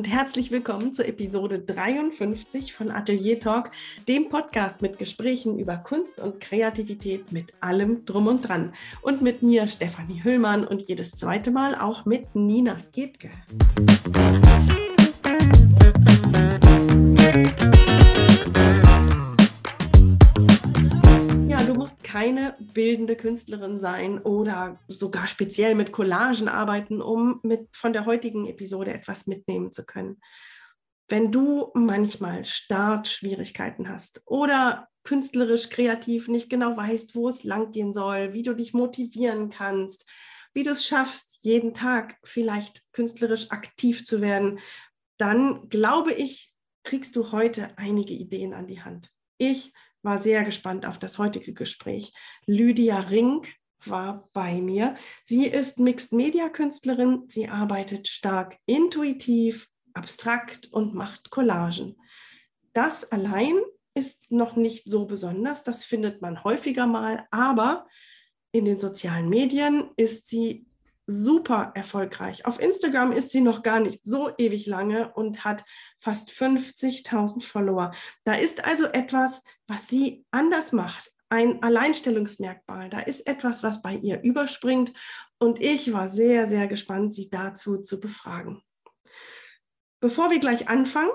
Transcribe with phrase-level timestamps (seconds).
[0.00, 3.70] und herzlich willkommen zur Episode 53 von Atelier Talk,
[4.08, 8.72] dem Podcast mit Gesprächen über Kunst und Kreativität mit allem drum und dran.
[9.02, 13.28] Und mit mir Stefanie Hüllmann und jedes zweite Mal auch mit Nina Gebke.
[22.10, 28.48] Keine bildende Künstlerin sein oder sogar speziell mit Collagen arbeiten, um mit von der heutigen
[28.48, 30.20] Episode etwas mitnehmen zu können.
[31.08, 38.32] Wenn du manchmal Startschwierigkeiten hast oder künstlerisch kreativ nicht genau weißt, wo es langgehen soll,
[38.32, 40.04] wie du dich motivieren kannst,
[40.52, 44.58] wie du es schaffst, jeden Tag vielleicht künstlerisch aktiv zu werden,
[45.16, 49.10] dann glaube ich, kriegst du heute einige Ideen an die Hand.
[49.38, 52.12] Ich war sehr gespannt auf das heutige Gespräch.
[52.46, 53.52] Lydia Rink
[53.86, 54.96] war bei mir.
[55.24, 57.24] Sie ist Mixed-Media-Künstlerin.
[57.28, 61.96] Sie arbeitet stark intuitiv, abstrakt und macht Collagen.
[62.72, 63.54] Das allein
[63.94, 65.64] ist noch nicht so besonders.
[65.64, 67.26] Das findet man häufiger mal.
[67.30, 67.86] Aber
[68.52, 70.66] in den sozialen Medien ist sie
[71.10, 72.46] super erfolgreich.
[72.46, 75.64] Auf Instagram ist sie noch gar nicht so ewig lange und hat
[75.98, 77.92] fast 50.000 Follower.
[78.24, 82.90] Da ist also etwas, was sie anders macht, ein Alleinstellungsmerkmal.
[82.90, 84.92] Da ist etwas, was bei ihr überspringt.
[85.38, 88.62] Und ich war sehr, sehr gespannt, sie dazu zu befragen.
[90.00, 91.10] Bevor wir gleich anfangen,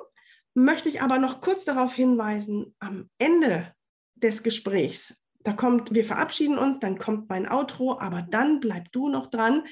[0.54, 3.74] möchte ich aber noch kurz darauf hinweisen, am Ende
[4.16, 9.10] des Gesprächs da kommt, wir verabschieden uns, dann kommt mein Outro, aber dann bleib du
[9.10, 9.64] noch dran,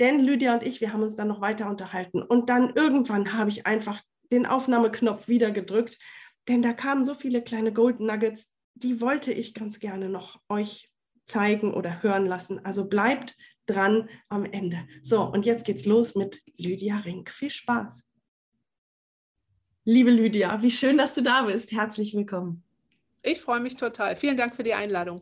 [0.00, 2.22] denn Lydia und ich, wir haben uns dann noch weiter unterhalten.
[2.22, 4.00] Und dann irgendwann habe ich einfach
[4.32, 5.98] den Aufnahmeknopf wieder gedrückt,
[6.48, 10.90] denn da kamen so viele kleine Golden Nuggets, die wollte ich ganz gerne noch euch
[11.26, 12.64] zeigen oder hören lassen.
[12.64, 14.88] Also bleibt dran am Ende.
[15.02, 17.28] So, und jetzt geht's los mit Lydia Rink.
[17.28, 18.02] Viel Spaß.
[19.84, 21.72] Liebe Lydia, wie schön, dass du da bist.
[21.72, 22.67] Herzlich willkommen.
[23.22, 24.16] Ich freue mich total.
[24.16, 25.20] Vielen Dank für die Einladung.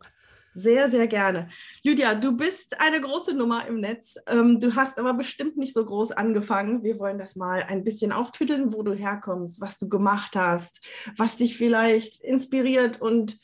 [0.58, 1.50] Sehr, sehr gerne.
[1.82, 4.16] Lydia, du bist eine große Nummer im Netz.
[4.26, 6.82] Ähm, du hast aber bestimmt nicht so groß angefangen.
[6.82, 10.80] Wir wollen das mal ein bisschen auftütteln, wo du herkommst, was du gemacht hast,
[11.18, 13.36] was dich vielleicht inspiriert und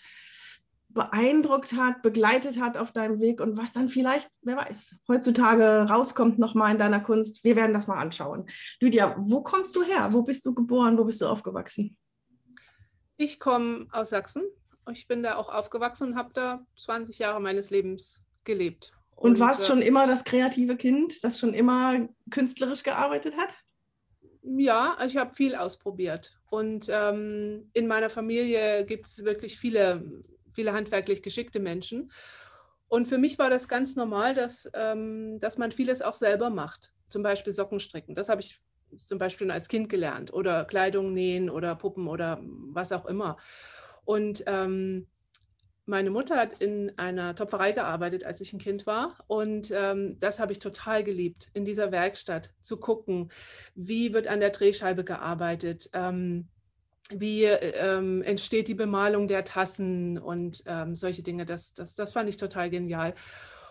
[0.89, 6.39] beeindruckt hat, begleitet hat auf deinem Weg und was dann vielleicht, wer weiß, heutzutage rauskommt
[6.39, 7.45] nochmal in deiner Kunst.
[7.45, 8.47] Wir werden das mal anschauen.
[8.81, 10.09] Lydia, wo kommst du her?
[10.13, 10.97] Wo bist du geboren?
[10.97, 11.99] Wo bist du aufgewachsen?
[13.17, 14.43] Ich komme aus Sachsen.
[14.91, 18.93] Ich bin da auch aufgewachsen und habe da 20 Jahre meines Lebens gelebt.
[19.15, 23.55] Und, und warst äh, schon immer das kreative Kind, das schon immer künstlerisch gearbeitet hat?
[24.43, 26.37] Ja, ich habe viel ausprobiert.
[26.51, 30.03] Und ähm, in meiner Familie gibt es wirklich viele,
[30.53, 32.11] viele handwerklich geschickte Menschen.
[32.89, 36.93] Und für mich war das ganz normal, dass, ähm, dass man vieles auch selber macht.
[37.09, 38.15] Zum Beispiel Socken stricken.
[38.15, 38.61] Das habe ich
[38.97, 43.37] zum Beispiel als Kind gelernt oder Kleidung nähen oder Puppen oder was auch immer.
[44.05, 45.07] Und ähm,
[45.85, 49.19] meine Mutter hat in einer Topferei gearbeitet, als ich ein Kind war.
[49.27, 53.31] Und ähm, das habe ich total geliebt, in dieser Werkstatt zu gucken,
[53.75, 56.49] wie wird an der Drehscheibe gearbeitet, ähm,
[57.11, 61.47] wie ähm, entsteht die Bemalung der Tassen und ähm, solche Dinge.
[61.47, 63.15] Das, das, das fand ich total genial.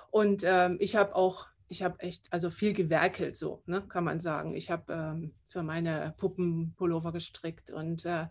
[0.09, 4.19] Und ähm, ich habe auch ich habe echt also viel gewerkelt, so ne, kann man
[4.19, 4.53] sagen.
[4.55, 8.27] Ich habe ähm, für meine Puppen Pullover gestrickt und äh,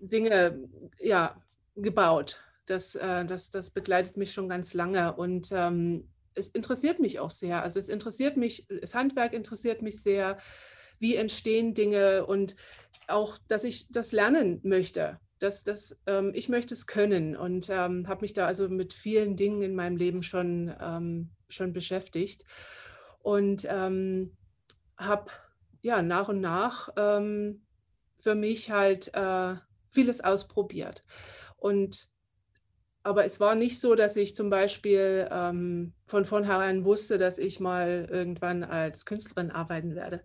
[0.00, 1.42] Dinge ja,
[1.74, 2.40] gebaut.
[2.66, 7.30] Das, äh, das, das begleitet mich schon ganz lange und ähm, es interessiert mich auch
[7.30, 7.62] sehr.
[7.62, 10.38] Also es interessiert mich, das Handwerk interessiert mich sehr,
[10.98, 12.54] wie entstehen Dinge und
[13.08, 15.18] auch, dass ich das lernen möchte.
[15.38, 19.36] Das, das, ähm, ich möchte es können und ähm, habe mich da also mit vielen
[19.36, 22.44] Dingen in meinem Leben schon ähm, schon beschäftigt
[23.22, 24.36] und ähm,
[24.96, 25.30] habe
[25.82, 27.62] ja nach und nach ähm,
[28.20, 29.56] für mich halt äh,
[29.90, 31.04] vieles ausprobiert.
[31.56, 32.10] Und
[33.02, 37.58] aber es war nicht so, dass ich zum Beispiel ähm, von vornherein wusste, dass ich
[37.58, 40.22] mal irgendwann als Künstlerin arbeiten werde.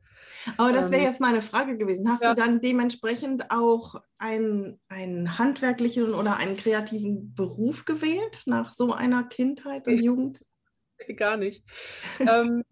[0.58, 2.10] Aber das wäre ähm, jetzt meine Frage gewesen.
[2.10, 2.34] Hast ja.
[2.34, 9.24] du dann dementsprechend auch einen, einen handwerklichen oder einen kreativen Beruf gewählt nach so einer
[9.24, 10.46] Kindheit und Jugend?
[11.18, 11.64] gar nicht.
[12.20, 12.64] ähm,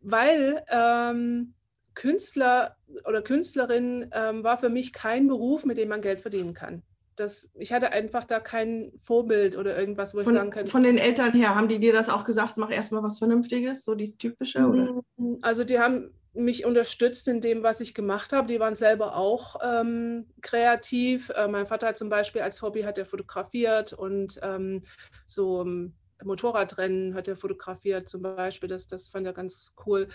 [0.00, 1.54] weil ähm,
[1.94, 6.82] Künstler oder Künstlerin ähm, war für mich kein Beruf, mit dem man Geld verdienen kann.
[7.16, 10.70] Das, ich hatte einfach da kein Vorbild oder irgendwas, wo ich von, sagen könnte.
[10.70, 13.94] Von den Eltern her, haben die dir das auch gesagt, mach erstmal was Vernünftiges, so
[13.94, 14.66] dieses Typische?
[14.66, 15.00] Oder?
[15.16, 18.46] Mm, also die haben mich unterstützt in dem, was ich gemacht habe.
[18.46, 21.30] Die waren selber auch ähm, kreativ.
[21.30, 24.82] Äh, mein Vater hat zum Beispiel als Hobby hat er fotografiert und ähm,
[25.24, 25.94] so ähm,
[26.24, 28.68] Motorradrennen hat er fotografiert zum Beispiel.
[28.68, 30.08] Das, das fand er ganz cool.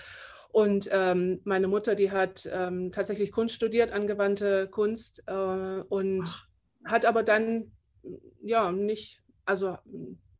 [0.49, 6.47] Und ähm, meine Mutter, die hat ähm, tatsächlich Kunst studiert, angewandte Kunst äh, und Ach.
[6.85, 7.71] hat aber dann
[8.41, 9.77] ja nicht, also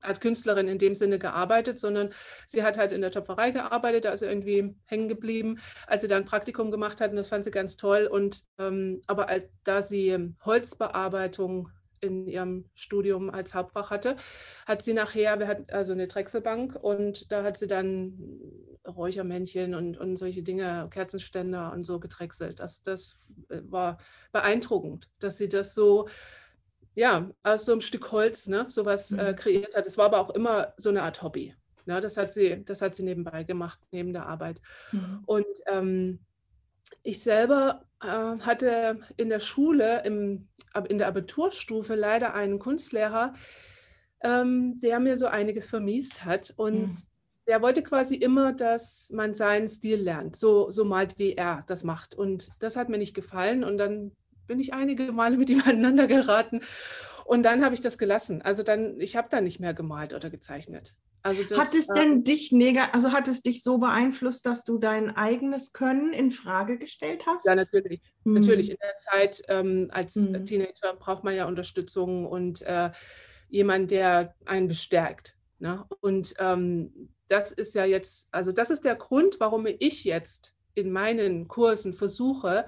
[0.01, 2.09] als Künstlerin in dem Sinne gearbeitet, sondern
[2.47, 6.07] sie hat halt in der Töpferei gearbeitet, da ist sie irgendwie hängen geblieben, als sie
[6.07, 8.07] dann ein Praktikum gemacht hat und das fand sie ganz toll.
[8.11, 11.69] Und ähm, aber als, da sie Holzbearbeitung
[12.01, 14.17] in ihrem Studium als Hauptfach hatte,
[14.65, 18.17] hat sie nachher, wir hatten also eine Drechselbank und da hat sie dann
[18.87, 22.59] Räuchermännchen und, und solche Dinge, Kerzenständer und so gedrechselt.
[22.59, 23.19] Das, das
[23.49, 23.99] äh, war
[24.31, 26.07] beeindruckend, dass sie das so,
[26.93, 29.35] ja, aus so einem Stück Holz, ne, sowas äh, mhm.
[29.35, 29.85] kreiert hat.
[29.85, 31.55] Es war aber auch immer so eine Art Hobby.
[31.85, 32.01] Ne?
[32.01, 34.61] Das, hat sie, das hat sie nebenbei gemacht, neben der Arbeit.
[34.91, 35.23] Mhm.
[35.25, 36.19] Und ähm,
[37.03, 40.43] ich selber äh, hatte in der Schule, im,
[40.87, 43.33] in der Abiturstufe leider einen Kunstlehrer,
[44.23, 46.53] ähm, der mir so einiges vermiest hat.
[46.55, 46.95] Und mhm.
[47.47, 51.83] der wollte quasi immer, dass man seinen Stil lernt, so, so malt wie er das
[51.83, 52.15] macht.
[52.15, 53.63] Und das hat mir nicht gefallen.
[53.63, 54.11] Und dann
[54.47, 56.61] bin ich einige Male mit ihm aneinander geraten.
[57.25, 58.41] Und dann habe ich das gelassen.
[58.41, 60.95] Also dann, ich habe da nicht mehr gemalt oder gezeichnet.
[61.23, 64.63] Also das, hat es äh, denn dich negativ, also hat es dich so beeinflusst, dass
[64.63, 67.45] du dein eigenes Können in Frage gestellt hast?
[67.45, 68.01] Ja, natürlich.
[68.23, 68.33] Mhm.
[68.33, 68.71] Natürlich.
[68.71, 70.45] In der Zeit ähm, als mhm.
[70.45, 72.91] Teenager braucht man ja Unterstützung und äh,
[73.49, 75.35] jemand, der einen bestärkt.
[75.59, 75.85] Ne?
[75.99, 80.91] Und ähm, das ist ja jetzt, also das ist der Grund, warum ich jetzt in
[80.91, 82.65] meinen Kursen versuche,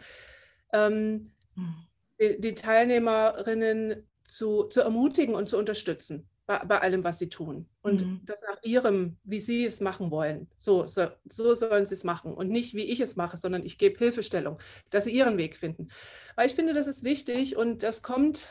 [0.73, 1.75] ähm, mhm.
[2.19, 7.67] die, die Teilnehmerinnen zu, zu ermutigen und zu unterstützen bei, bei allem, was sie tun.
[7.81, 8.21] Und mhm.
[8.25, 10.47] das nach ihrem, wie sie es machen wollen.
[10.57, 12.33] So, so, so sollen sie es machen.
[12.33, 14.59] Und nicht, wie ich es mache, sondern ich gebe Hilfestellung,
[14.89, 15.89] dass sie ihren Weg finden.
[16.35, 18.47] Weil ich finde, das ist wichtig und das kommt,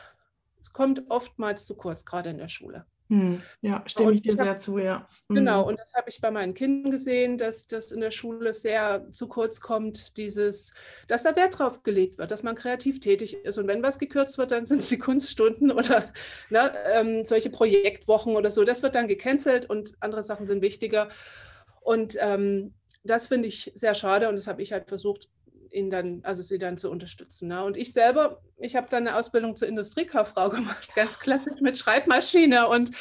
[0.73, 2.85] kommt oftmals zu kurz, gerade in der Schule.
[3.09, 5.07] Hm, ja, stimme und ich dir ich hab, sehr zu, ja.
[5.27, 5.35] Mhm.
[5.35, 9.11] Genau, und das habe ich bei meinen Kindern gesehen, dass das in der Schule sehr
[9.11, 10.73] zu kurz kommt, dieses,
[11.07, 13.57] dass da Wert drauf gelegt wird, dass man kreativ tätig ist.
[13.57, 16.11] Und wenn was gekürzt wird, dann sind es die Kunststunden oder
[16.49, 18.63] ne, ähm, solche Projektwochen oder so.
[18.63, 21.09] Das wird dann gecancelt und andere Sachen sind wichtiger.
[21.81, 22.73] Und ähm,
[23.03, 25.27] das finde ich sehr schade und das habe ich halt versucht,
[25.73, 27.47] ihn dann, also sie dann zu unterstützen.
[27.47, 27.63] Ne?
[27.63, 32.67] Und ich selber, ich habe dann eine Ausbildung zur Industriekauffrau gemacht, ganz klassisch mit Schreibmaschine
[32.67, 32.91] und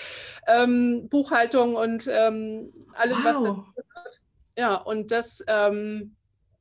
[0.46, 3.24] ähm, Buchhaltung und ähm, allem, wow.
[3.24, 4.20] was dazu gehört.
[4.56, 6.16] Ja, und das, ähm,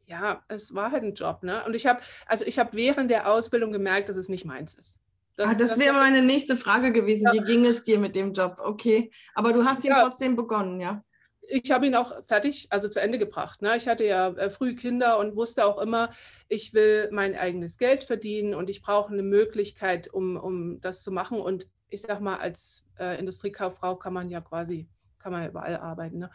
[0.06, 1.44] ja, es war halt ein Job.
[1.44, 1.64] Ne?
[1.66, 4.98] Und ich habe, also ich habe während der Ausbildung gemerkt, dass es nicht meins ist.
[5.38, 7.26] Das, ah, das, das wäre meine nächste Frage gewesen.
[7.26, 7.34] Ja.
[7.34, 8.58] Wie ging es dir mit dem Job?
[8.60, 10.04] Okay, aber du hast ihn ja.
[10.04, 11.04] trotzdem begonnen, ja?
[11.48, 13.62] Ich habe ihn auch fertig, also zu Ende gebracht.
[13.62, 13.76] Ne?
[13.78, 16.12] Ich hatte ja äh, früh Kinder und wusste auch immer,
[16.48, 21.12] ich will mein eigenes Geld verdienen und ich brauche eine Möglichkeit, um, um das zu
[21.12, 21.40] machen.
[21.40, 24.88] Und ich sage mal, als äh, Industriekauffrau kann man ja quasi,
[25.20, 26.20] kann man ja überall arbeiten.
[26.20, 26.30] Ne?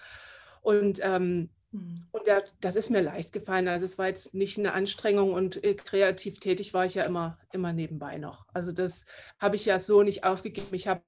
[0.61, 2.07] Und, ähm, mhm.
[2.13, 3.69] und der, das ist mir leicht gefallen.
[3.69, 7.39] Also es war jetzt nicht eine Anstrengung und äh, kreativ tätig war ich ja immer,
[7.53, 8.47] immer nebenbei noch.
[8.53, 9.07] Also das
[9.39, 10.75] habe ich ja so nicht aufgegeben.
[10.75, 11.03] Ich habe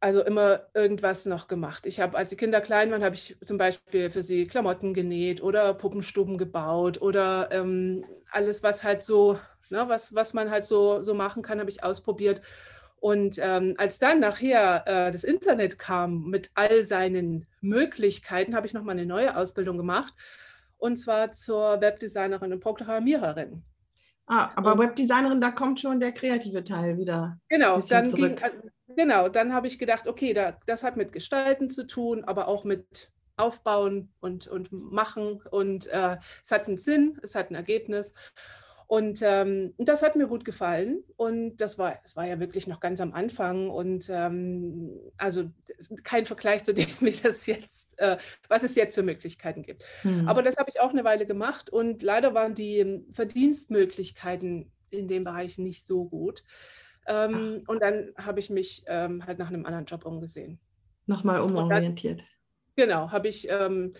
[0.00, 1.84] also immer irgendwas noch gemacht.
[1.86, 5.42] Ich habe, als die Kinder klein waren, habe ich zum Beispiel für sie Klamotten genäht
[5.42, 9.38] oder Puppenstuben gebaut oder ähm, alles, was halt so,
[9.68, 12.40] ne, was, was man halt so, so machen kann, habe ich ausprobiert.
[12.98, 18.74] Und ähm, als dann nachher äh, das Internet kam mit all seinen Möglichkeiten, habe ich
[18.74, 20.14] nochmal eine neue Ausbildung gemacht.
[20.76, 23.62] Und zwar zur Webdesignerin und Programmiererin.
[24.26, 27.38] Ah, aber und, Webdesignerin, da kommt schon der kreative Teil wieder.
[27.48, 28.36] Genau, dann zurück.
[28.36, 32.48] ging, Genau, dann habe ich gedacht, okay, da, das hat mit Gestalten zu tun, aber
[32.48, 35.42] auch mit Aufbauen und, und Machen.
[35.50, 38.12] Und äh, es hat einen Sinn, es hat ein Ergebnis.
[38.86, 41.04] Und ähm, das hat mir gut gefallen.
[41.16, 43.70] Und das war, es war ja wirklich noch ganz am Anfang.
[43.70, 45.44] Und ähm, also
[46.02, 48.18] kein Vergleich zu dem, wie das jetzt, äh,
[48.48, 49.84] was es jetzt für Möglichkeiten gibt.
[50.02, 50.28] Hm.
[50.28, 51.70] Aber das habe ich auch eine Weile gemacht.
[51.70, 56.42] Und leider waren die Verdienstmöglichkeiten in dem Bereich nicht so gut.
[57.10, 60.60] Ähm, und dann habe ich mich ähm, halt nach einem anderen Job umgesehen.
[61.06, 62.20] Nochmal umorientiert.
[62.20, 63.92] Dann, genau, habe ich, ähm,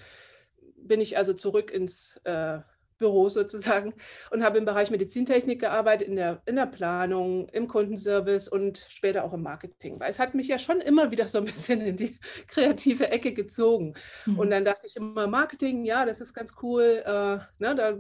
[0.77, 2.61] bin ich also zurück ins äh,
[2.99, 3.95] Büro sozusagen
[4.31, 9.25] und habe im Bereich Medizintechnik gearbeitet, in der, in der Planung, im Kundenservice und später
[9.25, 9.99] auch im Marketing.
[9.99, 13.33] Weil es hat mich ja schon immer wieder so ein bisschen in die kreative Ecke
[13.33, 13.95] gezogen.
[14.27, 14.39] Mhm.
[14.39, 17.03] Und dann dachte ich immer, Marketing, ja, das ist ganz cool.
[17.05, 17.99] Äh, ne, da,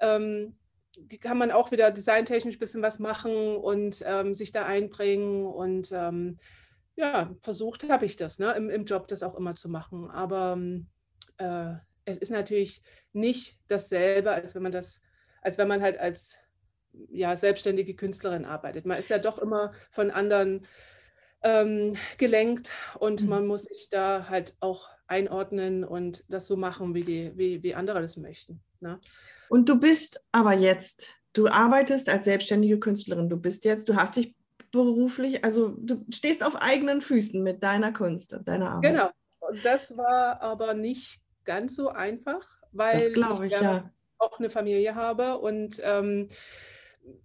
[0.00, 0.56] ähm,
[1.20, 5.46] kann man auch wieder designtechnisch ein bisschen was machen und ähm, sich da einbringen.
[5.46, 6.38] Und ähm,
[6.96, 10.10] ja, versucht habe ich das, ne, im, im Job das auch immer zu machen.
[10.10, 10.58] Aber
[11.38, 12.82] äh, es ist natürlich
[13.12, 15.00] nicht dasselbe, als wenn man das,
[15.40, 16.38] als wenn man halt als
[17.10, 18.86] ja, selbstständige Künstlerin arbeitet.
[18.86, 20.66] Man ist ja doch immer von anderen
[21.42, 23.28] ähm, gelenkt und mhm.
[23.28, 27.74] man muss sich da halt auch einordnen und das so machen, wie, die, wie, wie
[27.74, 28.62] andere das möchten.
[28.80, 29.00] Ne?
[29.52, 34.16] Und du bist aber jetzt, du arbeitest als selbstständige Künstlerin, du bist jetzt, du hast
[34.16, 34.34] dich
[34.70, 38.90] beruflich, also du stehst auf eigenen Füßen mit deiner Kunst und deiner Arbeit.
[38.90, 42.40] Genau, und das war aber nicht ganz so einfach,
[42.72, 43.90] weil ich, ich ja.
[44.16, 46.28] auch eine Familie habe und ähm,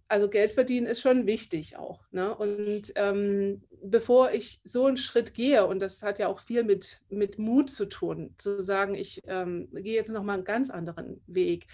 [0.09, 2.01] also Geld verdienen ist schon wichtig auch.
[2.11, 2.35] Ne?
[2.35, 6.99] Und ähm, bevor ich so einen Schritt gehe, und das hat ja auch viel mit,
[7.07, 11.67] mit Mut zu tun, zu sagen, ich ähm, gehe jetzt nochmal einen ganz anderen Weg,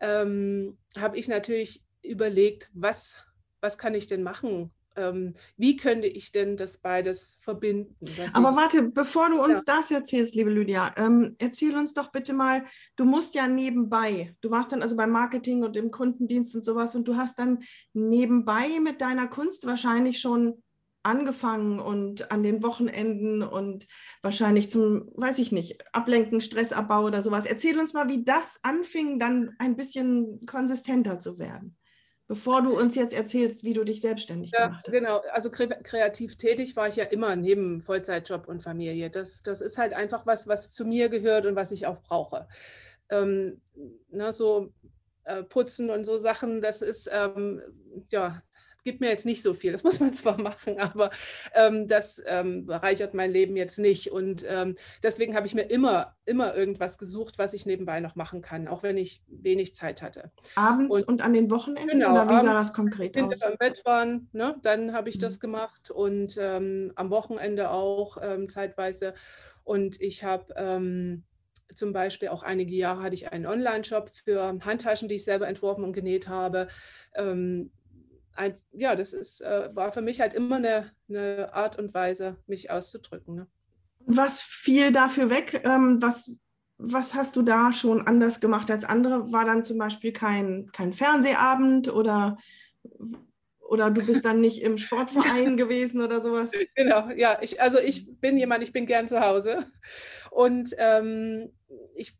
[0.00, 3.24] ähm, habe ich natürlich überlegt, was,
[3.60, 7.96] was kann ich denn machen, ähm, wie könnte ich denn das beides verbinden?
[8.32, 9.76] Aber warte, bevor du uns ja.
[9.76, 12.64] das erzählst, liebe Lydia, ähm, erzähl uns doch bitte mal,
[12.96, 16.94] du musst ja nebenbei, du warst dann also beim Marketing und im Kundendienst und sowas
[16.94, 17.60] und du hast dann
[17.92, 20.62] nebenbei mit deiner Kunst wahrscheinlich schon
[21.02, 23.86] angefangen und an den Wochenenden und
[24.22, 27.46] wahrscheinlich zum, weiß ich nicht, Ablenken, Stressabbau oder sowas.
[27.46, 31.78] Erzähl uns mal, wie das anfing, dann ein bisschen konsistenter zu werden
[32.28, 34.92] bevor du uns jetzt erzählst, wie du dich selbstständig ja, gemacht hast.
[34.92, 39.10] Genau, also kreativ tätig war ich ja immer neben Vollzeitjob und Familie.
[39.10, 42.46] Das, das ist halt einfach was, was zu mir gehört und was ich auch brauche.
[43.08, 43.62] Ähm,
[44.10, 44.74] na, ne, so
[45.24, 47.62] äh, putzen und so Sachen, das ist, ähm,
[48.10, 48.42] ja,
[48.84, 49.72] gibt mir jetzt nicht so viel.
[49.72, 51.10] Das muss man zwar machen, aber
[51.54, 54.10] ähm, das ähm, bereichert mein Leben jetzt nicht.
[54.10, 58.40] Und ähm, deswegen habe ich mir immer, immer irgendwas gesucht, was ich nebenbei noch machen
[58.40, 60.30] kann, auch wenn ich wenig Zeit hatte.
[60.54, 62.00] Abends und, und an den Wochenenden?
[62.00, 63.40] Genau, oder wie sah das konkret wenn aus?
[63.40, 65.20] Wenn wir beim Bett waren, ne, dann habe ich mhm.
[65.20, 69.14] das gemacht und ähm, am Wochenende auch ähm, zeitweise.
[69.64, 71.24] Und ich habe ähm,
[71.74, 75.84] zum Beispiel auch einige Jahre hatte ich einen Online-Shop für Handtaschen, die ich selber entworfen
[75.84, 76.68] und genäht habe.
[77.14, 77.70] Ähm,
[78.38, 82.36] ein, ja, das ist, äh, war für mich halt immer eine, eine Art und Weise,
[82.46, 83.34] mich auszudrücken.
[83.34, 83.46] Ne?
[84.00, 85.62] Was fiel dafür weg?
[85.64, 86.32] Ähm, was,
[86.78, 89.32] was hast du da schon anders gemacht als andere?
[89.32, 92.38] War dann zum Beispiel kein, kein Fernsehabend oder,
[93.60, 96.52] oder du bist dann nicht im Sportverein gewesen oder sowas?
[96.74, 97.38] Genau, ja.
[97.42, 99.66] Ich, also ich bin jemand, ich bin gern zu Hause.
[100.30, 101.52] Und ähm,
[101.96, 102.16] ich,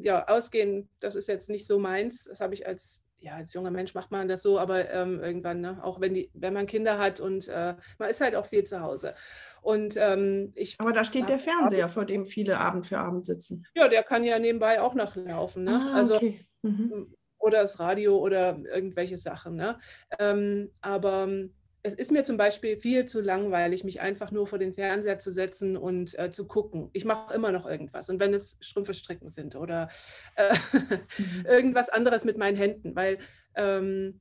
[0.00, 2.24] ja, ausgehen, das ist jetzt nicht so meins.
[2.24, 5.60] Das habe ich als ja, als junger Mensch macht man das so, aber ähm, irgendwann,
[5.60, 8.64] ne, auch wenn, die, wenn man Kinder hat und äh, man ist halt auch viel
[8.64, 9.14] zu Hause.
[9.62, 13.66] Und, ähm, ich, aber da steht der Fernseher, vor dem viele Abend für Abend sitzen.
[13.74, 15.64] Ja, der kann ja nebenbei auch noch laufen.
[15.64, 15.90] Ne?
[15.92, 16.46] Ah, also, okay.
[16.62, 17.14] mhm.
[17.38, 19.56] Oder das Radio oder irgendwelche Sachen.
[19.56, 19.78] Ne?
[20.18, 21.28] Ähm, aber
[21.86, 25.30] es ist mir zum Beispiel viel zu langweilig, mich einfach nur vor den Fernseher zu
[25.30, 26.90] setzen und äh, zu gucken.
[26.92, 28.10] Ich mache immer noch irgendwas.
[28.10, 29.88] Und wenn es Strümpfe stricken sind oder
[30.34, 31.44] äh, mhm.
[31.46, 33.18] irgendwas anderes mit meinen Händen, weil
[33.54, 34.20] ähm,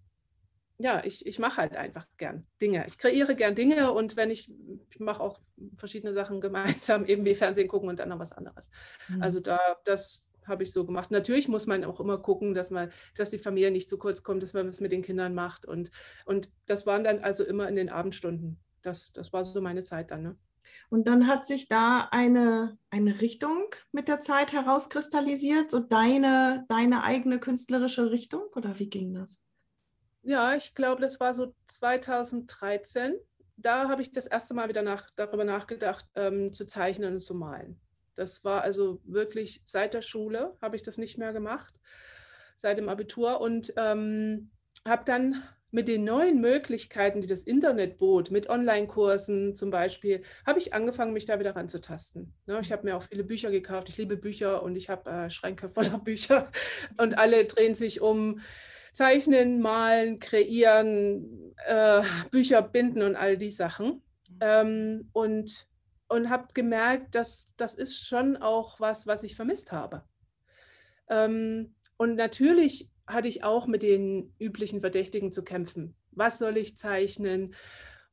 [0.78, 2.86] ja, ich, ich mache halt einfach gern Dinge.
[2.88, 4.52] Ich kreiere gern Dinge und wenn ich,
[4.92, 5.40] ich mache auch
[5.74, 8.70] verschiedene Sachen gemeinsam, eben wie Fernsehen gucken und dann noch was anderes.
[9.08, 9.24] Mhm.
[9.24, 11.12] Also da, das habe ich so gemacht.
[11.12, 14.44] Natürlich muss man auch immer gucken, dass man, dass die Familie nicht zu kurz kommt,
[14.44, 15.66] dass man was mit den Kindern macht.
[15.66, 15.92] Und,
[16.26, 18.60] und das waren dann also immer in den Abendstunden.
[18.82, 20.22] Das, das war so meine Zeit dann.
[20.22, 20.38] Ne?
[20.90, 27.04] Und dann hat sich da eine, eine Richtung mit der Zeit herauskristallisiert, so deine, deine
[27.04, 28.44] eigene künstlerische Richtung?
[28.56, 29.40] Oder wie ging das?
[30.22, 33.16] Ja, ich glaube, das war so 2013.
[33.58, 37.36] Da habe ich das erste Mal wieder nach, darüber nachgedacht, ähm, zu zeichnen und zu
[37.36, 37.80] malen.
[38.16, 41.74] Das war also wirklich seit der Schule habe ich das nicht mehr gemacht,
[42.58, 44.52] seit dem Abitur und ähm,
[44.88, 45.44] habe dann
[45.76, 51.12] mit den neuen Möglichkeiten, die das Internet bot, mit Online-Kursen zum Beispiel, habe ich angefangen,
[51.12, 52.34] mich da wieder ranzutasten.
[52.46, 53.90] Ne, ich habe mir auch viele Bücher gekauft.
[53.90, 56.50] Ich liebe Bücher und ich habe äh, Schränke voller Bücher
[56.98, 58.40] und alle drehen sich um
[58.94, 64.02] Zeichnen, Malen, Kreieren, äh, Bücher binden und all die Sachen.
[64.40, 65.68] Ähm, und
[66.08, 70.04] und habe gemerkt, dass das ist schon auch was, was ich vermisst habe.
[71.10, 75.96] Ähm, und natürlich hatte ich auch mit den üblichen Verdächtigen zu kämpfen.
[76.12, 77.54] Was soll ich zeichnen?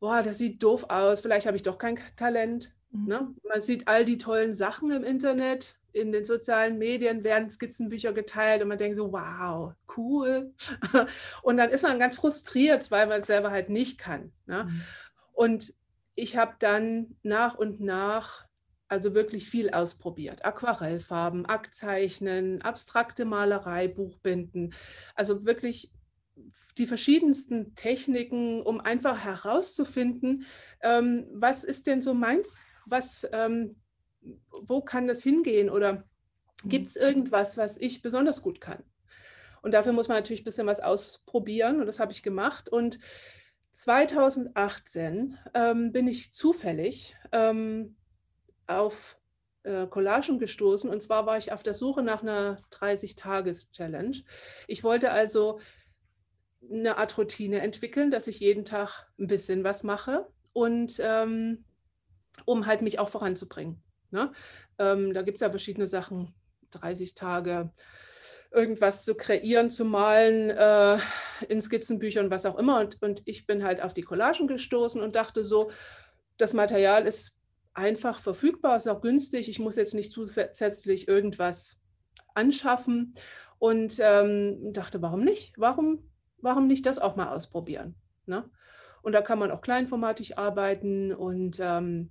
[0.01, 1.21] Boah, das sieht doof aus.
[1.21, 2.75] Vielleicht habe ich doch kein Talent.
[2.91, 3.07] Mhm.
[3.07, 3.35] Ne?
[3.49, 8.63] Man sieht all die tollen Sachen im Internet, in den sozialen Medien werden Skizzenbücher geteilt
[8.63, 10.55] und man denkt so, wow, cool.
[11.43, 14.33] Und dann ist man ganz frustriert, weil man es selber halt nicht kann.
[14.47, 14.65] Ne?
[14.65, 14.83] Mhm.
[15.35, 15.75] Und
[16.15, 18.47] ich habe dann nach und nach
[18.89, 20.45] also wirklich viel ausprobiert.
[20.45, 24.75] Aquarellfarben, Aktzeichnen, abstrakte Malerei, Buchbinden.
[25.15, 25.95] Also wirklich
[26.77, 30.45] die verschiedensten Techniken, um einfach herauszufinden,
[30.83, 32.63] ähm, was ist denn so meins?
[32.85, 33.77] Was, ähm,
[34.51, 35.71] wo kann das hingehen?
[35.71, 36.05] Oder
[36.65, 38.85] gibt es irgendwas, was ich besonders gut kann?
[39.63, 42.69] Und dafür muss man natürlich ein bisschen was ausprobieren und das habe ich gemacht.
[42.69, 42.99] Und
[43.73, 47.97] 2018 ähm, bin ich zufällig ähm,
[48.67, 49.19] auf
[49.65, 50.89] äh, Collagen gestoßen.
[50.91, 54.19] Und zwar war ich auf der Suche nach einer 30-Tages-Challenge.
[54.69, 55.61] Ich wollte also
[56.71, 61.65] eine Art Routine entwickeln, dass ich jeden Tag ein bisschen was mache und ähm,
[62.45, 63.83] um halt mich auch voranzubringen.
[64.11, 64.33] Ne?
[64.79, 66.35] Ähm, da gibt es ja verschiedene Sachen,
[66.71, 67.73] 30 Tage,
[68.53, 70.99] irgendwas zu kreieren, zu malen, äh,
[71.49, 72.81] in Skizzenbüchern, was auch immer.
[72.81, 75.71] Und, und ich bin halt auf die Collagen gestoßen und dachte so,
[76.37, 77.39] das Material ist
[77.75, 79.49] einfach verfügbar, ist auch günstig.
[79.49, 81.79] Ich muss jetzt nicht zusätzlich irgendwas
[82.35, 83.15] anschaffen.
[83.59, 85.55] Und ähm, dachte, warum nicht?
[85.57, 87.95] Warum, warum nicht das auch mal ausprobieren?
[88.27, 88.51] Ne?
[89.03, 92.11] Und da kann man auch kleinformatig arbeiten und ähm,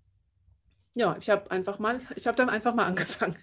[0.95, 3.37] ja, ich habe einfach mal, ich habe dann einfach mal angefangen.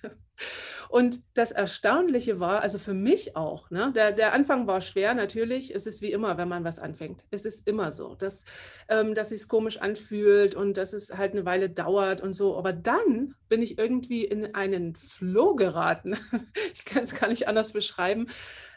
[0.88, 5.74] Und das Erstaunliche war, also für mich auch, ne, der, der Anfang war schwer, natürlich.
[5.74, 7.24] Es ist wie immer, wenn man was anfängt.
[7.30, 8.44] Es ist immer so, dass,
[8.88, 12.56] ähm, dass sich komisch anfühlt und dass es halt eine Weile dauert und so.
[12.56, 16.16] Aber dann bin ich irgendwie in einen Flow geraten.
[16.72, 18.28] ich kann es gar nicht anders beschreiben.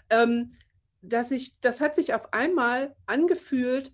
[0.09, 0.53] Ähm,
[1.01, 3.91] dass ich, das hat sich auf einmal angefühlt,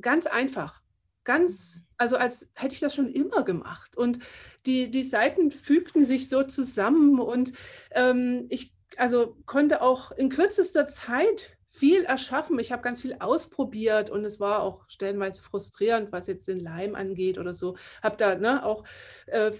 [0.00, 0.80] ganz einfach,
[1.24, 3.96] ganz also als hätte ich das schon immer gemacht.
[3.96, 4.20] Und
[4.64, 7.52] die, die Seiten fügten sich so zusammen und
[7.90, 12.58] ähm, ich also konnte auch in kürzester Zeit viel erschaffen.
[12.58, 16.94] Ich habe ganz viel ausprobiert und es war auch stellenweise frustrierend, was jetzt den Leim
[16.94, 17.76] angeht oder so.
[18.02, 18.82] Habe da ne, auch
[19.26, 19.52] äh,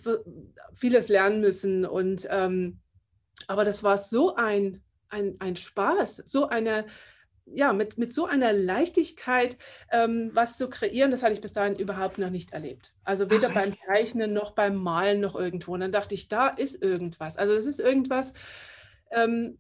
[0.75, 2.81] vieles lernen müssen und ähm,
[3.49, 6.87] aber das war so ein, ein, ein Spaß, so eine
[7.53, 9.57] ja, mit, mit so einer Leichtigkeit
[9.93, 12.93] ähm, was zu kreieren, das hatte ich bis dahin überhaupt noch nicht erlebt.
[13.05, 15.75] Also weder Ach, beim Zeichnen noch beim Malen noch irgendwo.
[15.75, 17.37] Und dann dachte ich, da ist irgendwas.
[17.37, 18.35] Also das ist irgendwas,
[19.11, 19.59] ähm,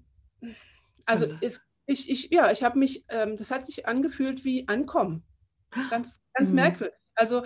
[1.06, 5.25] also ist, ich, ich, ja, ich habe mich, ähm, das hat sich angefühlt wie Ankommen.
[5.90, 6.56] Ganz, ganz mhm.
[6.56, 6.97] merkwürdig.
[7.14, 7.44] Also,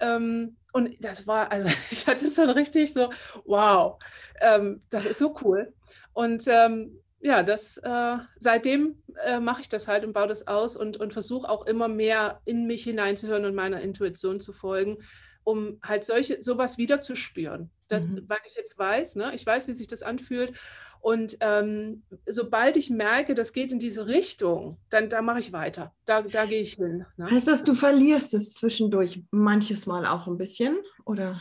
[0.00, 3.10] ähm, und das war, also ich hatte es dann richtig so,
[3.44, 3.98] wow,
[4.40, 5.74] ähm, das ist so cool.
[6.12, 10.76] Und ähm, ja, das äh, seitdem äh, mache ich das halt und baue das aus
[10.76, 14.98] und, und versuche auch immer mehr in mich hineinzuhören und meiner Intuition zu folgen,
[15.44, 17.70] um halt solche sowas wieder zu spüren.
[17.86, 18.24] Das, mhm.
[18.26, 20.52] Weil ich jetzt weiß, ne, ich weiß, wie sich das anfühlt.
[21.00, 25.94] Und ähm, sobald ich merke, das geht in diese Richtung, dann da mache ich weiter.
[26.04, 27.06] Da, da gehe ich hin.
[27.16, 27.30] Ne?
[27.30, 30.76] Heißt das, du verlierst es zwischendurch manches Mal auch ein bisschen?
[31.04, 31.40] Oder?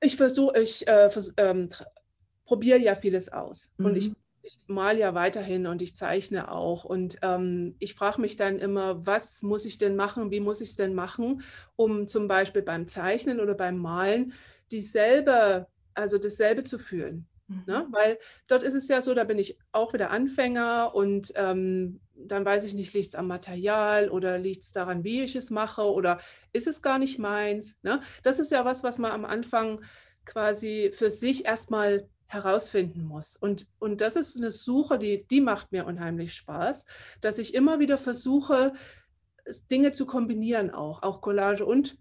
[0.00, 1.70] Ich versuche, ich äh, vers ähm,
[2.44, 3.72] probiere ja vieles aus.
[3.78, 3.86] Mhm.
[3.86, 6.84] Und ich mhm ich male ja weiterhin und ich zeichne auch.
[6.84, 10.70] Und ähm, ich frage mich dann immer, was muss ich denn machen, wie muss ich
[10.70, 11.42] es denn machen,
[11.76, 14.32] um zum Beispiel beim Zeichnen oder beim Malen
[14.70, 17.28] dieselbe, also dasselbe zu fühlen.
[17.46, 17.62] Mhm.
[17.66, 17.86] Ne?
[17.90, 22.44] Weil dort ist es ja so, da bin ich auch wieder Anfänger und ähm, dann
[22.44, 25.82] weiß ich nicht, liegt es am Material oder liegt es daran, wie ich es mache
[25.82, 26.20] oder
[26.52, 27.76] ist es gar nicht meins.
[27.82, 28.00] Ne?
[28.22, 29.84] Das ist ja was, was man am Anfang
[30.24, 33.36] quasi für sich erstmal herausfinden muss.
[33.36, 36.86] Und, und das ist eine Suche, die, die macht mir unheimlich Spaß,
[37.20, 38.72] dass ich immer wieder versuche,
[39.70, 41.98] Dinge zu kombinieren auch, auch Collage und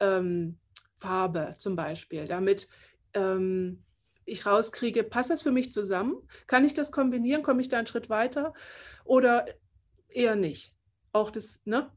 [0.00, 0.58] ähm,
[0.98, 2.68] Farbe zum Beispiel, damit
[3.14, 3.84] ähm,
[4.24, 6.16] ich rauskriege, passt das für mich zusammen?
[6.46, 7.42] Kann ich das kombinieren?
[7.42, 8.54] Komme ich da einen Schritt weiter?
[9.04, 9.44] Oder
[10.08, 10.74] eher nicht?
[11.12, 11.90] Auch das, ne?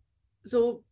[0.43, 0.83] So,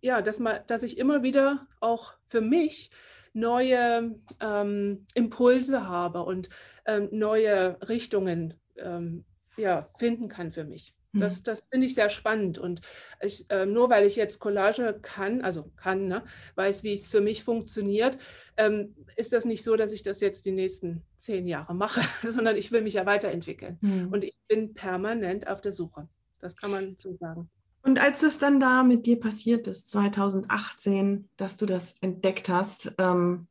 [0.00, 2.90] ja, dass, man, dass ich immer wieder auch für mich
[3.32, 6.48] neue ähm, Impulse habe und
[6.86, 9.24] ähm, neue Richtungen ähm,
[9.56, 10.96] ja, finden kann für mich.
[11.12, 11.20] Hm.
[11.20, 12.58] Das, das finde ich sehr spannend.
[12.58, 12.80] Und
[13.20, 17.20] ich, äh, nur weil ich jetzt Collage kann, also kann, ne, weiß, wie es für
[17.20, 18.18] mich funktioniert,
[18.56, 22.56] ähm, ist das nicht so, dass ich das jetzt die nächsten zehn Jahre mache, sondern
[22.56, 23.78] ich will mich ja weiterentwickeln.
[23.80, 24.08] Mhm.
[24.12, 26.08] Und ich bin permanent auf der Suche.
[26.38, 27.50] Das kann man so sagen.
[27.82, 32.92] Und als es dann da mit dir passiert ist, 2018, dass du das entdeckt hast,
[32.98, 33.46] ähm,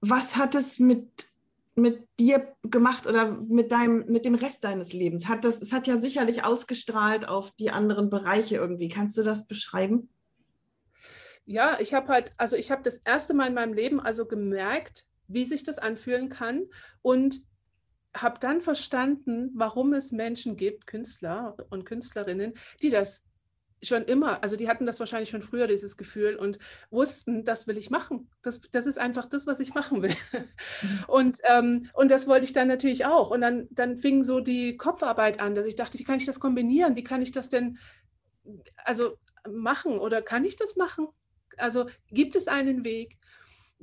[0.00, 1.08] was hat es mit,
[1.74, 5.26] mit dir gemacht oder mit, deinem, mit dem Rest deines Lebens?
[5.26, 8.88] Hat das, es hat ja sicherlich ausgestrahlt auf die anderen Bereiche irgendwie.
[8.88, 10.10] Kannst du das beschreiben?
[11.46, 15.06] Ja, ich habe halt, also ich habe das erste Mal in meinem Leben also gemerkt,
[15.28, 16.64] wie sich das anfühlen kann
[17.00, 17.42] und
[18.16, 23.22] habe dann verstanden, warum es Menschen gibt, Künstler und Künstlerinnen, die das
[23.82, 26.58] schon immer, also die hatten das wahrscheinlich schon früher, dieses Gefühl und
[26.90, 28.30] wussten, das will ich machen.
[28.42, 30.14] Das, das ist einfach das, was ich machen will.
[30.82, 31.04] Mhm.
[31.08, 33.30] Und, ähm, und das wollte ich dann natürlich auch.
[33.30, 36.40] Und dann, dann fing so die Kopfarbeit an, dass ich dachte, wie kann ich das
[36.40, 36.96] kombinieren?
[36.96, 37.78] Wie kann ich das denn
[38.76, 41.08] also machen oder kann ich das machen?
[41.56, 43.18] Also gibt es einen Weg?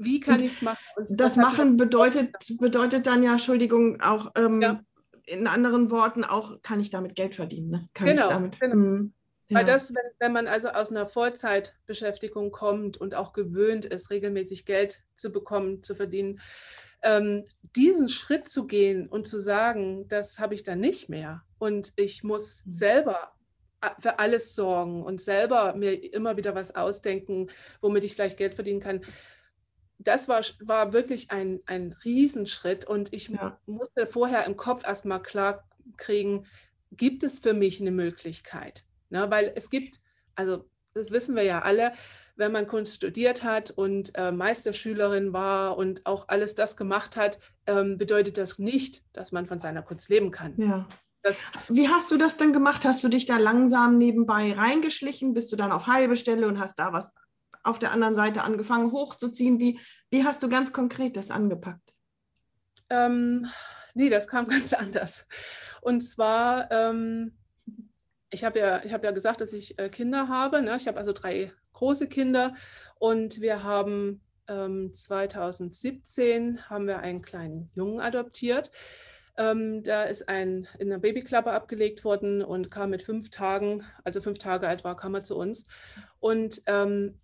[0.03, 0.77] Wie kann ich es machen?
[1.09, 4.81] Das Machen bedeutet, bedeutet dann ja, Entschuldigung, auch ähm, ja.
[5.25, 7.69] in anderen Worten auch, kann ich damit Geld verdienen?
[7.69, 7.89] Ne?
[7.93, 8.75] Kann genau, ich damit, genau.
[8.75, 9.09] Mh,
[9.51, 9.57] Ja.
[9.57, 14.65] Weil das, wenn, wenn man also aus einer Vollzeitbeschäftigung kommt und auch gewöhnt ist, regelmäßig
[14.65, 16.39] Geld zu bekommen, zu verdienen,
[17.03, 17.43] ähm,
[17.75, 22.23] diesen Schritt zu gehen und zu sagen, das habe ich dann nicht mehr und ich
[22.23, 22.71] muss mhm.
[22.71, 23.33] selber
[23.99, 27.49] für alles sorgen und selber mir immer wieder was ausdenken,
[27.81, 29.01] womit ich vielleicht Geld verdienen kann.
[30.03, 33.59] Das war, war wirklich ein, ein Riesenschritt und ich ja.
[33.65, 35.63] musste vorher im Kopf erstmal klar
[35.97, 36.45] kriegen,
[36.91, 38.85] gibt es für mich eine Möglichkeit?
[39.09, 39.29] Ne?
[39.29, 39.99] Weil es gibt,
[40.35, 41.93] also das wissen wir ja alle,
[42.35, 47.39] wenn man Kunst studiert hat und äh, Meisterschülerin war und auch alles das gemacht hat,
[47.67, 50.53] ähm, bedeutet das nicht, dass man von seiner Kunst leben kann.
[50.57, 50.87] Ja.
[51.23, 51.37] Das,
[51.69, 52.83] Wie hast du das denn gemacht?
[52.83, 55.33] Hast du dich da langsam nebenbei reingeschlichen?
[55.33, 57.13] Bist du dann auf halbe Stelle und hast da was
[57.63, 59.59] auf der anderen Seite angefangen hochzuziehen?
[59.59, 61.93] Wie, wie hast du ganz konkret das angepackt?
[62.89, 63.47] Ähm,
[63.93, 65.27] nee, das kam ganz anders.
[65.81, 67.37] Und zwar, ähm,
[68.29, 70.61] ich habe ja, hab ja gesagt, dass ich äh, Kinder habe.
[70.61, 70.75] Ne?
[70.77, 72.53] Ich habe also drei große Kinder
[72.99, 78.71] und wir haben ähm, 2017 haben wir einen kleinen Jungen adoptiert.
[79.37, 84.21] Ähm, da ist ein in der Babyklappe abgelegt worden und kam mit fünf Tagen, also
[84.21, 85.65] fünf Tage alt war, kam er zu uns.
[86.19, 87.19] Und ähm,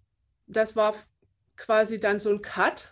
[0.48, 0.96] das war
[1.56, 2.92] quasi dann so ein Cut,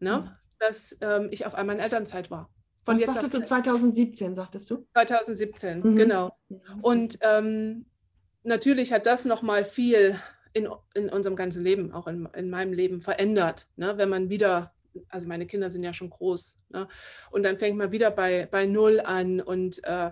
[0.00, 0.30] ne, mhm.
[0.58, 2.50] dass ähm, ich auf einmal in Elternzeit war.
[2.84, 4.86] Von Was sagtest du 2017, sagtest du?
[4.92, 5.96] 2017, mhm.
[5.96, 6.36] genau.
[6.48, 6.60] Mhm.
[6.82, 7.86] Und ähm,
[8.42, 10.18] natürlich hat das nochmal viel
[10.52, 13.98] in, in unserem ganzen Leben, auch in, in meinem Leben verändert, ne?
[13.98, 14.72] wenn man wieder
[15.08, 16.56] also meine Kinder sind ja schon groß.
[16.70, 16.88] Ne?
[17.30, 20.10] Und dann fängt man wieder bei, bei Null an und, äh,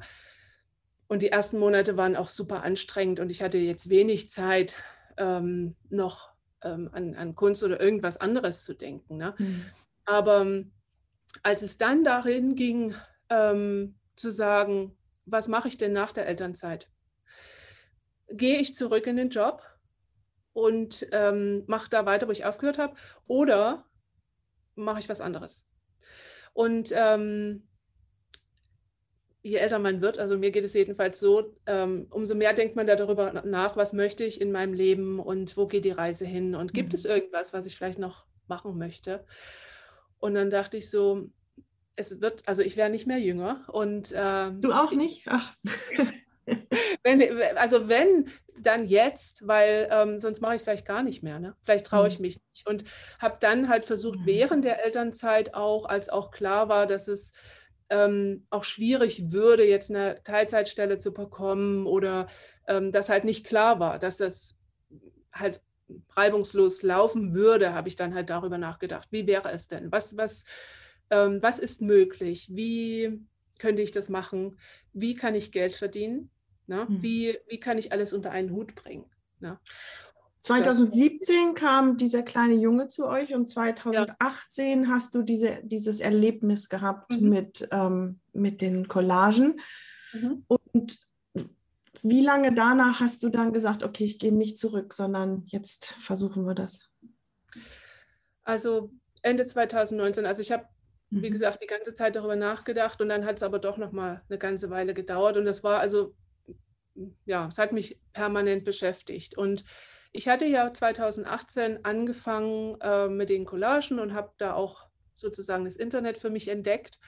[1.07, 4.77] und die ersten Monate waren auch super anstrengend und ich hatte jetzt wenig Zeit,
[5.17, 6.34] ähm, noch
[6.65, 9.17] ähm, an, an Kunst oder irgendwas anderes zu denken.
[9.17, 9.35] Ne?
[9.39, 9.65] Mhm.
[10.05, 10.73] Aber ähm,
[11.43, 12.95] als es dann darin ging,
[13.31, 14.97] ähm, zu sagen,
[15.27, 16.91] was mache ich denn nach der Elternzeit?
[18.29, 19.63] Gehe ich zurück in den Job
[20.53, 22.95] und ähm, mache da weiter, wo ich aufgehört habe?
[23.27, 23.87] Oder
[24.75, 25.67] mache ich was anderes.
[26.53, 27.69] Und ähm,
[29.45, 32.87] je älter man wird, also mir geht es jedenfalls so, ähm, umso mehr denkt man
[32.87, 36.55] da darüber nach, was möchte ich in meinem Leben und wo geht die Reise hin
[36.55, 36.95] und gibt mhm.
[36.95, 39.25] es irgendwas, was ich vielleicht noch machen möchte.
[40.19, 41.31] Und dann dachte ich so,
[41.95, 45.27] es wird, also ich wäre nicht mehr jünger und äh, du auch nicht?
[45.29, 45.55] Ach.
[47.05, 47.23] wenn,
[47.57, 51.39] also wenn, dann jetzt, weil ähm, sonst mache ich es vielleicht gar nicht mehr.
[51.39, 51.55] Ne?
[51.63, 52.23] Vielleicht traue ich mhm.
[52.23, 52.69] mich nicht.
[52.69, 52.85] Und
[53.19, 54.27] habe dann halt versucht, mhm.
[54.27, 57.33] während der Elternzeit auch, als auch klar war, dass es
[57.91, 62.27] ähm, auch schwierig würde, jetzt eine Teilzeitstelle zu bekommen oder
[62.67, 64.57] ähm, das halt nicht klar war, dass das
[65.33, 65.61] halt
[66.17, 69.93] reibungslos laufen würde, habe ich dann halt darüber nachgedacht, wie wäre es denn?
[69.93, 70.45] Was, was,
[71.11, 72.49] ähm, was ist möglich?
[72.51, 73.21] Wie
[73.59, 74.59] könnte ich das machen?
[74.93, 76.31] Wie kann ich Geld verdienen?
[76.67, 76.87] Ne?
[76.89, 77.03] Mhm.
[77.03, 79.07] Wie, wie kann ich alles unter einen Hut bringen?
[79.41, 79.59] Ne?
[80.45, 84.89] 2017 das, kam dieser kleine Junge zu euch und 2018 ja.
[84.89, 87.29] hast du diese, dieses Erlebnis gehabt mhm.
[87.29, 89.61] mit, ähm, mit den Collagen.
[90.13, 90.45] Mhm.
[90.47, 90.99] Und
[92.03, 96.47] wie lange danach hast du dann gesagt, okay, ich gehe nicht zurück, sondern jetzt versuchen
[96.47, 96.91] wir das?
[98.43, 98.91] Also
[99.23, 100.67] Ende 2019, also ich habe
[101.11, 101.33] wie mhm.
[101.33, 104.39] gesagt, die ganze Zeit darüber nachgedacht und dann hat es aber doch noch mal eine
[104.39, 106.15] ganze Weile gedauert und das war also
[107.25, 109.37] ja, es hat mich permanent beschäftigt.
[109.37, 109.65] Und
[110.13, 115.77] ich hatte ja 2018 angefangen äh, mit den Collagen und habe da auch sozusagen das
[115.77, 116.99] Internet für mich entdeckt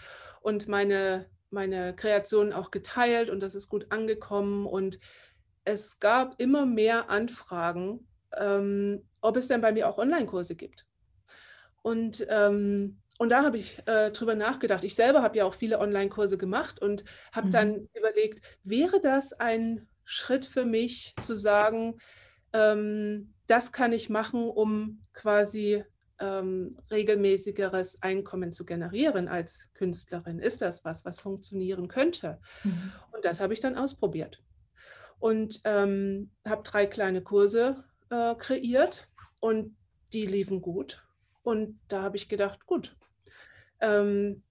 [0.40, 4.66] und meine, meine Kreationen auch geteilt und das ist gut angekommen.
[4.66, 4.98] Und
[5.64, 10.86] es gab immer mehr Anfragen, ähm, ob es denn bei mir auch Online-Kurse gibt.
[11.82, 14.84] Und ähm, und da habe ich äh, drüber nachgedacht.
[14.84, 17.52] Ich selber habe ja auch viele Online-Kurse gemacht und habe mhm.
[17.52, 21.98] dann überlegt, wäre das ein Schritt für mich zu sagen,
[22.52, 25.84] ähm, das kann ich machen, um quasi
[26.18, 30.38] ähm, regelmäßigeres Einkommen zu generieren als Künstlerin?
[30.38, 32.40] Ist das was, was funktionieren könnte?
[32.64, 32.92] Mhm.
[33.12, 34.42] Und das habe ich dann ausprobiert
[35.18, 39.08] und ähm, habe drei kleine Kurse äh, kreiert
[39.40, 39.76] und
[40.12, 41.04] die liefen gut.
[41.42, 42.96] Und da habe ich gedacht, gut,
[43.80, 44.42] ähm,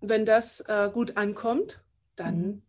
[0.00, 1.82] wenn das äh, gut ankommt,
[2.16, 2.62] dann mhm.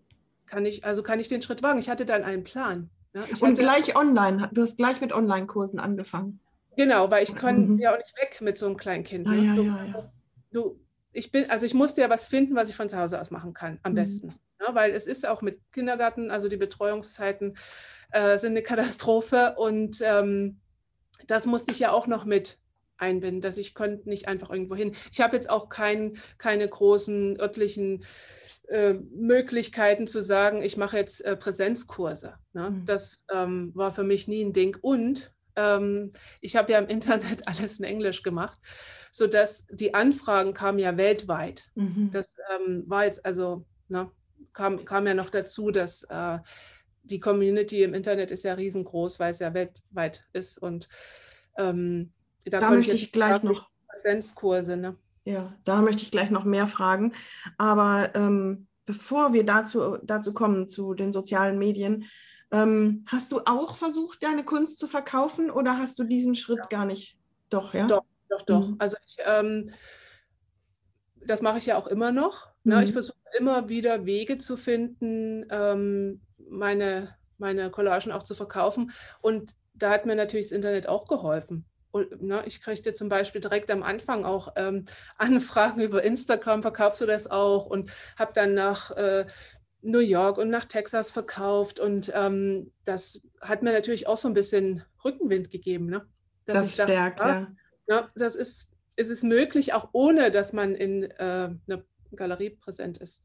[0.46, 1.80] kann ich, also kann ich den Schritt wagen.
[1.80, 2.90] Ich hatte dann einen Plan.
[3.14, 6.40] Ja, Und hatte, gleich online, du hast gleich mit Online-Kursen angefangen.
[6.76, 7.80] Genau, weil ich kann mhm.
[7.80, 9.28] ja auch nicht weg mit so einem kleinen Kind.
[9.28, 9.46] Ah, ne?
[9.46, 10.12] ja, du, ja, ja.
[10.52, 10.80] Du,
[11.12, 13.54] ich bin, also ich musste ja was finden, was ich von zu Hause aus machen
[13.54, 13.96] kann, am mhm.
[13.96, 14.28] besten.
[14.60, 14.76] Ja, ne?
[14.76, 17.58] weil es ist auch mit Kindergarten, also die Betreuungszeiten
[18.12, 20.60] äh, sind eine Katastrophe und ähm,
[21.28, 22.58] das musste ich ja auch noch mit
[23.04, 24.96] einbinden, dass ich konnte nicht einfach irgendwo hin.
[25.12, 28.06] Ich habe jetzt auch kein, keine großen örtlichen
[28.70, 32.36] äh, Möglichkeiten zu sagen, ich mache jetzt äh, Präsenzkurse.
[32.54, 32.72] Ne?
[32.72, 32.86] Mhm.
[32.86, 34.78] Das ähm, war für mich nie ein Ding.
[34.82, 38.60] Und ähm, ich habe ja im Internet alles in Englisch gemacht,
[39.12, 41.70] sodass die Anfragen kamen ja weltweit.
[41.76, 42.10] Mhm.
[42.12, 44.10] Das ähm, war jetzt also, ne,
[44.54, 46.40] kam, kam ja noch dazu, dass äh,
[47.04, 50.58] die Community im Internet ist ja riesengroß, weil es ja weltweit ist.
[50.58, 50.88] Und
[51.58, 52.14] ähm,
[52.46, 54.78] da, da möchte ich gleich noch Präsenzkurse.
[54.78, 54.96] Ne?
[55.26, 57.14] Ja, da möchte ich gleich noch mehr fragen.
[57.58, 62.06] Aber ähm, bevor wir dazu, dazu kommen, zu den sozialen Medien,
[62.52, 66.78] ähm, hast du auch versucht, deine Kunst zu verkaufen oder hast du diesen Schritt ja.
[66.78, 67.18] gar nicht?
[67.50, 67.88] Doch, ja?
[67.88, 68.70] Doch, doch, doch.
[68.70, 68.76] Mhm.
[68.80, 69.72] Also ich, ähm,
[71.26, 72.50] das mache ich ja auch immer noch.
[72.64, 72.78] Ne?
[72.78, 72.84] Mhm.
[72.84, 78.92] Ich versuche immer wieder Wege zu finden, ähm, meine, meine Collagen auch zu verkaufen.
[79.22, 81.66] Und da hat mir natürlich das Internet auch geholfen.
[81.94, 84.86] Ne, ich kriegte zum Beispiel direkt am Anfang auch ähm,
[85.18, 87.66] Anfragen über Instagram, verkaufst du das auch?
[87.66, 89.26] Und habe dann nach äh,
[89.82, 91.80] New York und nach Texas verkauft.
[91.80, 95.88] Und ähm, das hat mir natürlich auch so ein bisschen Rückenwind gegeben.
[95.88, 96.06] Ne?
[96.46, 97.48] das stärkt, ja.
[97.88, 98.08] ja.
[98.16, 101.14] Das ist, ist es möglich, auch ohne, dass man in äh,
[101.68, 101.84] einer
[102.16, 103.24] Galerie präsent ist.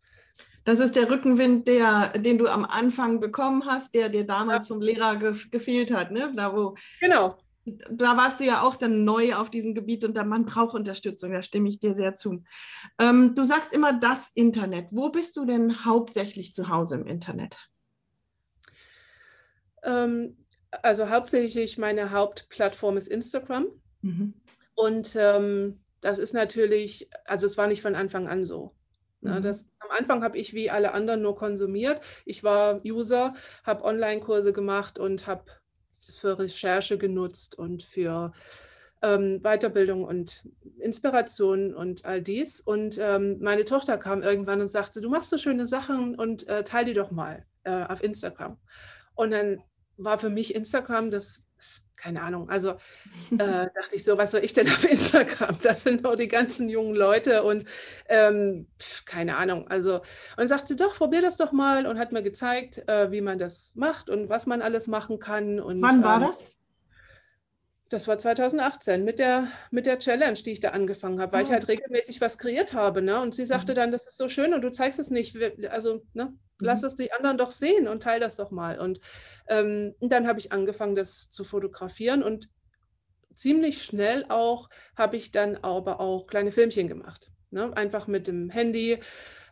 [0.65, 4.75] Das ist der Rückenwind, der, den du am Anfang bekommen hast, der dir damals ja.
[4.75, 6.31] vom Lehrer ge gefehlt hat, ne?
[6.37, 7.39] Da wo, genau.
[7.91, 11.33] Da warst du ja auch dann neu auf diesem Gebiet und da man braucht Unterstützung,
[11.33, 12.45] da stimme ich dir sehr zu.
[12.99, 14.89] Ähm, du sagst immer das Internet.
[14.91, 17.57] Wo bist du denn hauptsächlich zu Hause im Internet?
[19.83, 20.45] Ähm,
[20.83, 23.67] also hauptsächlich meine Hauptplattform ist Instagram.
[24.03, 24.35] Mhm.
[24.75, 28.75] Und ähm, das ist natürlich, also es war nicht von Anfang an so.
[29.21, 29.43] Ja, mhm.
[29.43, 32.01] das, am Anfang habe ich wie alle anderen nur konsumiert.
[32.25, 35.45] Ich war User, habe Online-Kurse gemacht und habe
[36.03, 38.33] für Recherche genutzt und für
[39.03, 40.45] ähm, Weiterbildung und
[40.81, 42.61] Inspiration und all dies.
[42.61, 46.65] Und ähm, meine Tochter kam irgendwann und sagte, du machst so schöne Sachen und äh,
[46.65, 48.59] teile die doch mal äh, auf Instagram.
[49.15, 49.63] Und dann
[49.97, 51.47] war für mich Instagram das
[51.99, 52.49] keine Ahnung.
[52.49, 52.71] Also
[53.33, 55.59] äh, dachte ich so, was soll ich denn auf Instagram?
[55.63, 57.65] Das sind nur die ganzen jungen Leute und
[58.09, 59.69] ähm, pf, keine Ahnung.
[59.69, 60.01] Also
[60.37, 63.73] und sagte, doch, probier das doch mal und hat mir gezeigt, äh, wie man das
[63.75, 65.61] macht und was man alles machen kann.
[65.61, 66.45] Und, Wann war ähm, das?
[67.91, 71.47] Das war 2018 mit der, mit der Challenge, die ich da angefangen habe, weil oh.
[71.47, 73.01] ich halt regelmäßig was kreiert habe.
[73.01, 73.21] Ne?
[73.21, 73.77] Und sie sagte mhm.
[73.77, 75.37] dann, das ist so schön und du zeigst es nicht.
[75.71, 76.35] Also, ne?
[76.61, 76.67] Mhm.
[76.67, 78.79] lass es die anderen doch sehen und teile das doch mal.
[78.79, 79.01] Und,
[79.49, 82.49] ähm, dann habe ich angefangen, das zu fotografieren und
[83.33, 87.31] ziemlich schnell auch habe ich dann aber auch kleine Filmchen gemacht.
[87.51, 87.75] Ne?
[87.77, 88.99] Einfach mit dem Handy,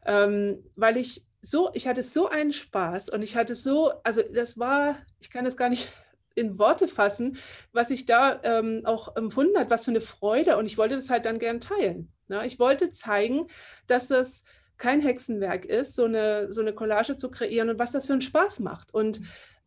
[0.05, 4.59] ähm, weil ich so, ich hatte so einen Spaß und ich hatte so, also das
[4.59, 5.89] war, ich kann das gar nicht
[6.35, 7.39] in Worte fassen,
[7.73, 10.59] was ich da ähm, auch empfunden hat, was für eine Freude.
[10.59, 12.13] Und ich wollte das halt dann gern teilen.
[12.29, 12.45] Ne?
[12.45, 13.47] Ich wollte zeigen,
[13.87, 14.45] dass das
[14.79, 18.23] kein Hexenwerk ist, so eine, so eine Collage zu kreieren und was das für einen
[18.23, 18.93] Spaß macht.
[18.93, 19.21] Und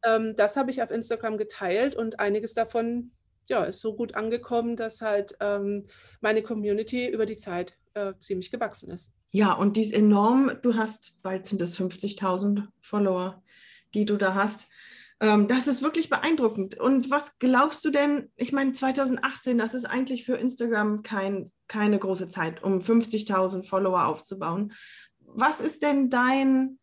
[0.03, 3.11] ähm, das habe ich auf Instagram geteilt und einiges davon
[3.49, 5.85] ja, ist so gut angekommen, dass halt ähm,
[6.21, 9.13] meine Community über die Zeit äh, ziemlich gewachsen ist.
[9.31, 10.51] Ja, und die ist enorm.
[10.61, 13.43] Du hast, bald sind es 50.000 Follower,
[13.93, 14.67] die du da hast.
[15.19, 16.79] Ähm, das ist wirklich beeindruckend.
[16.79, 18.29] Und was glaubst du denn?
[18.37, 24.05] Ich meine, 2018, das ist eigentlich für Instagram kein, keine große Zeit, um 50.000 Follower
[24.05, 24.73] aufzubauen.
[25.33, 26.79] Was ist denn dein,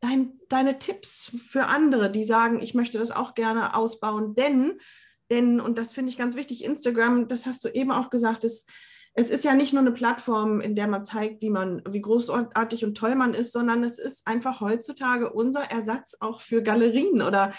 [0.00, 4.34] dein, deine Tipps für andere, die sagen, ich möchte das auch gerne ausbauen?
[4.34, 4.78] Denn,
[5.30, 8.68] denn und das finde ich ganz wichtig, Instagram, das hast du eben auch gesagt, ist
[9.14, 12.84] es ist ja nicht nur eine Plattform, in der man zeigt, wie man, wie großartig
[12.84, 17.52] und toll man ist, sondern es ist einfach heutzutage unser Ersatz auch für Galerien oder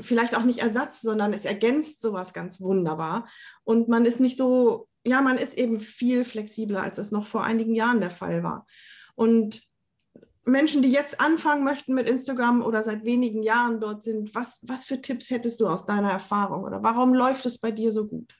[0.00, 3.28] vielleicht auch nicht Ersatz, sondern es ergänzt sowas ganz wunderbar.
[3.62, 7.44] Und man ist nicht so, ja, man ist eben viel flexibler, als es noch vor
[7.44, 8.66] einigen Jahren der Fall war.
[9.14, 9.62] Und
[10.44, 14.84] Menschen, die jetzt anfangen möchten mit Instagram oder seit wenigen Jahren dort sind, was, was
[14.84, 18.34] für Tipps hättest du aus deiner Erfahrung oder warum läuft es bei dir so gut?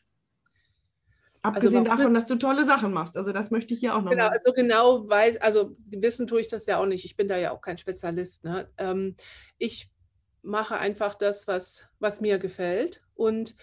[1.42, 3.16] Also Abgesehen also davon, dass du tolle Sachen machst.
[3.16, 4.10] Also das möchte ich hier auch noch.
[4.10, 7.04] Genau, also genau weiß, also wissen tue ich das ja auch nicht.
[7.04, 8.44] Ich bin da ja auch kein Spezialist.
[8.44, 8.68] Ne?
[8.78, 9.14] Ähm,
[9.58, 9.90] ich
[10.42, 13.02] mache einfach das, was, was mir gefällt.
[13.14, 13.54] Und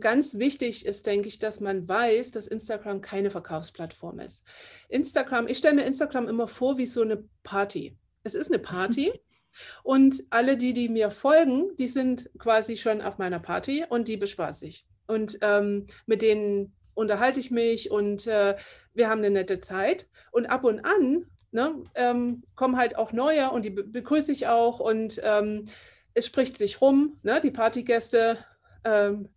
[0.00, 4.44] ganz wichtig ist, denke ich, dass man weiß, dass Instagram keine Verkaufsplattform ist.
[4.88, 7.96] Instagram, ich stelle mir Instagram immer vor wie so eine Party.
[8.22, 9.12] Es ist eine Party.
[9.82, 14.16] Und alle, die, die mir folgen, die sind quasi schon auf meiner Party und die
[14.16, 14.86] bespaße ich.
[15.08, 18.54] Und ähm, mit denen unterhalte ich mich und äh,
[18.94, 20.08] wir haben eine nette Zeit.
[20.30, 24.46] Und ab und an ne, ähm, kommen halt auch neue und die be begrüße ich
[24.46, 25.64] auch und ähm,
[26.14, 27.18] es spricht sich rum.
[27.24, 28.38] Ne, die Partygäste
[28.84, 29.28] ähm,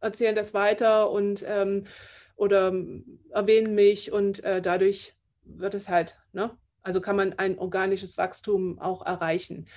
[0.00, 1.84] erzählen das weiter und ähm,
[2.36, 2.72] oder
[3.30, 5.14] erwähnen mich und äh, dadurch
[5.44, 9.68] wird es halt ne, Also kann man ein organisches Wachstum auch erreichen.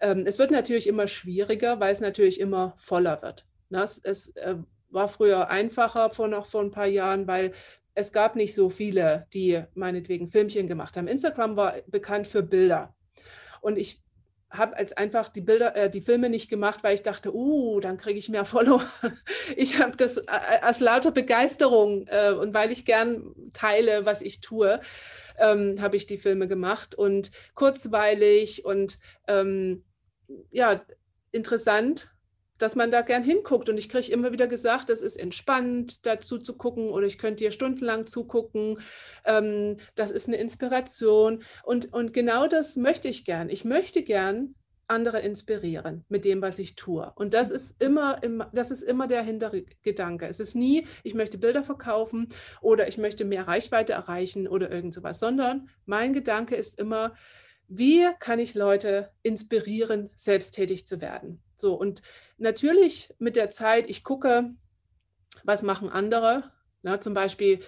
[0.00, 3.46] Ähm, es wird natürlich immer schwieriger, weil es natürlich immer voller wird.
[3.68, 3.82] Ne?
[3.82, 4.56] Es, es äh,
[4.90, 7.52] war früher einfacher vor noch vor ein paar Jahren, weil
[7.94, 11.08] es gab nicht so viele, die meinetwegen Filmchen gemacht haben.
[11.08, 12.94] Instagram war bekannt für Bilder.
[13.60, 14.03] Und ich
[14.56, 17.98] habe als einfach die Bilder, äh, die Filme nicht gemacht, weil ich dachte, uh, dann
[17.98, 18.84] kriege ich mehr Follower.
[19.56, 20.22] Ich habe das äh,
[20.62, 24.80] aus lauter Begeisterung äh, und weil ich gern teile, was ich tue,
[25.38, 29.84] ähm, habe ich die Filme gemacht und kurzweilig und ähm,
[30.50, 30.84] ja,
[31.32, 32.13] interessant
[32.64, 33.68] dass man da gern hinguckt.
[33.68, 37.44] Und ich kriege immer wieder gesagt, es ist entspannt, dazu zu gucken oder ich könnte
[37.44, 38.78] dir stundenlang zugucken.
[39.26, 41.42] Ähm, das ist eine Inspiration.
[41.62, 43.50] Und, und genau das möchte ich gern.
[43.50, 44.54] Ich möchte gern
[44.86, 47.12] andere inspirieren mit dem, was ich tue.
[47.16, 48.18] Und das ist immer,
[48.54, 50.26] das ist immer der Hintergedanke.
[50.26, 52.28] Es ist nie, ich möchte Bilder verkaufen
[52.62, 57.14] oder ich möchte mehr Reichweite erreichen oder irgend sowas, sondern mein Gedanke ist immer,
[57.68, 61.43] wie kann ich Leute inspirieren, selbsttätig zu werden?
[61.56, 62.02] So, und
[62.38, 64.54] natürlich mit der Zeit, ich gucke,
[65.44, 67.60] was machen andere, na, zum Beispiel,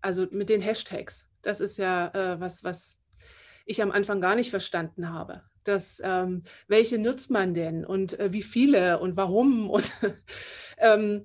[0.00, 1.26] also mit den Hashtags.
[1.42, 3.00] Das ist ja äh, was, was
[3.64, 5.42] ich am Anfang gar nicht verstanden habe.
[5.64, 9.70] Das, ähm, welche nutzt man denn und äh, wie viele und warum?
[9.70, 9.90] Und
[10.78, 11.24] ähm,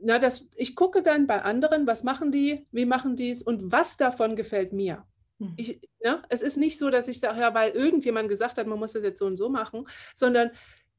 [0.00, 3.72] na, das, ich gucke dann bei anderen, was machen die, wie machen die es und
[3.72, 5.04] was davon gefällt mir.
[5.38, 5.54] Hm.
[5.56, 8.78] Ich, ja, es ist nicht so, dass ich sage, ja, weil irgendjemand gesagt hat, man
[8.78, 10.50] muss das jetzt so und so machen, sondern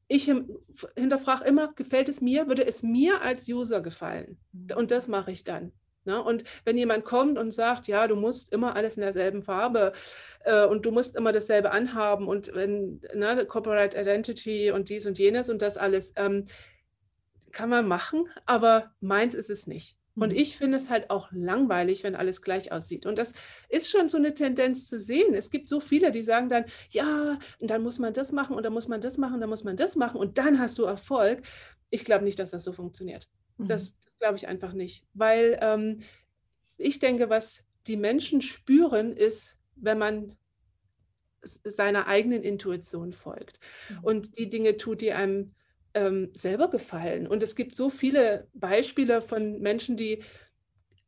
[0.08, 0.32] ich
[0.96, 4.38] hinterfrage immer, gefällt es mir, würde es mir als User gefallen?
[4.52, 4.76] Mhm.
[4.76, 5.72] Und das mache ich dann.
[6.04, 6.22] Ne?
[6.22, 9.92] Und wenn jemand kommt und sagt, ja, du musst immer alles in derselben Farbe
[10.44, 15.18] äh, und du musst immer dasselbe anhaben und wenn ne, Corporate Identity und dies und
[15.18, 16.44] jenes und das alles, ähm,
[17.52, 19.96] kann man machen, aber meins ist es nicht.
[20.16, 20.38] Und mhm.
[20.38, 23.06] ich finde es halt auch langweilig, wenn alles gleich aussieht.
[23.06, 23.32] Und das
[23.68, 25.34] ist schon so eine Tendenz zu sehen.
[25.34, 28.62] Es gibt so viele, die sagen dann, ja, und dann muss man das machen und
[28.62, 30.84] dann muss man das machen, und dann muss man das machen und dann hast du
[30.84, 31.42] Erfolg.
[31.90, 33.28] Ich glaube nicht, dass das so funktioniert.
[33.58, 33.66] Mhm.
[33.66, 35.04] Das, das glaube ich einfach nicht.
[35.14, 35.98] Weil ähm,
[36.76, 40.36] ich denke, was die Menschen spüren, ist, wenn man
[41.42, 43.98] seiner eigenen Intuition folgt mhm.
[44.02, 45.54] und die Dinge tut, die einem
[45.94, 47.26] ähm, selber gefallen.
[47.26, 50.22] Und es gibt so viele Beispiele von Menschen, die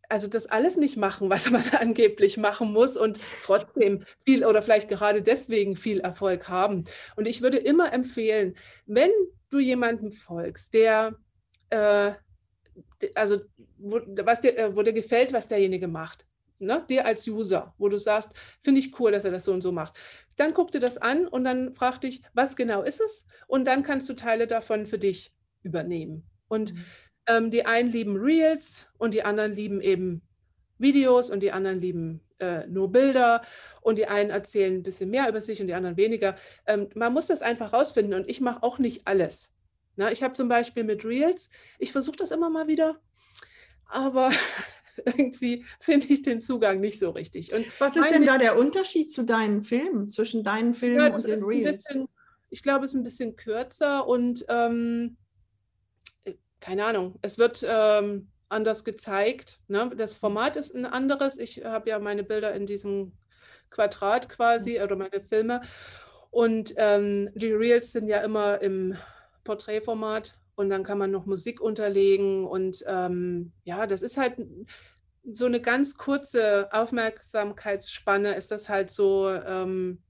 [0.09, 4.88] also das alles nicht machen, was man angeblich machen muss und trotzdem viel oder vielleicht
[4.88, 6.85] gerade deswegen viel Erfolg haben.
[7.16, 9.11] Und ich würde immer empfehlen, wenn
[9.51, 11.16] du jemandem folgst, der
[11.70, 12.12] äh,
[13.14, 13.40] also
[13.79, 16.27] wo, was dir, äh, wo dir gefällt, was derjenige macht,
[16.59, 19.62] ne, dir als User, wo du sagst, finde ich cool, dass er das so und
[19.62, 19.99] so macht.
[20.37, 23.27] Dann guck dir das an und dann frag dich, was genau ist es?
[23.47, 26.25] Und dann kannst du Teile davon für dich übernehmen.
[26.49, 26.85] Und mhm.
[27.27, 30.23] ähm, die einen lieben Reels und die anderen lieben eben
[30.79, 33.42] Videos und die anderen lieben äh, nur Bilder
[33.81, 36.37] und die einen erzählen ein bisschen mehr über sich und die anderen weniger.
[36.66, 39.53] Ähm, man muss das einfach rausfinden und ich mache auch nicht alles.
[39.97, 43.01] Na, ich habe zum Beispiel mit Reels, ich versuche das immer mal wieder,
[43.87, 44.31] aber
[45.05, 47.53] irgendwie finde ich den Zugang nicht so richtig.
[47.53, 51.27] Und Was ist denn da der Unterschied zu deinen Filmen, zwischen deinen Filmen ja, und
[51.27, 51.85] den Reels?
[51.85, 52.09] Bisschen,
[52.51, 55.17] ich glaube, es ist ein bisschen kürzer und ähm,
[56.25, 59.61] äh, keine Ahnung, es wird ähm, anders gezeigt.
[59.69, 59.91] Ne?
[59.97, 61.39] Das Format ist ein anderes.
[61.39, 63.13] Ich habe ja meine Bilder in diesem
[63.71, 64.85] Quadrat quasi mhm.
[64.85, 65.61] oder meine Filme.
[66.31, 68.97] Und ähm, die Reels sind ja immer im
[69.45, 74.37] Porträtformat und dann kann man noch Musik unterlegen und ähm, ja, das ist halt
[75.31, 80.03] so eine ganz kurze Aufmerksamkeitsspanne, ist das halt so ähm,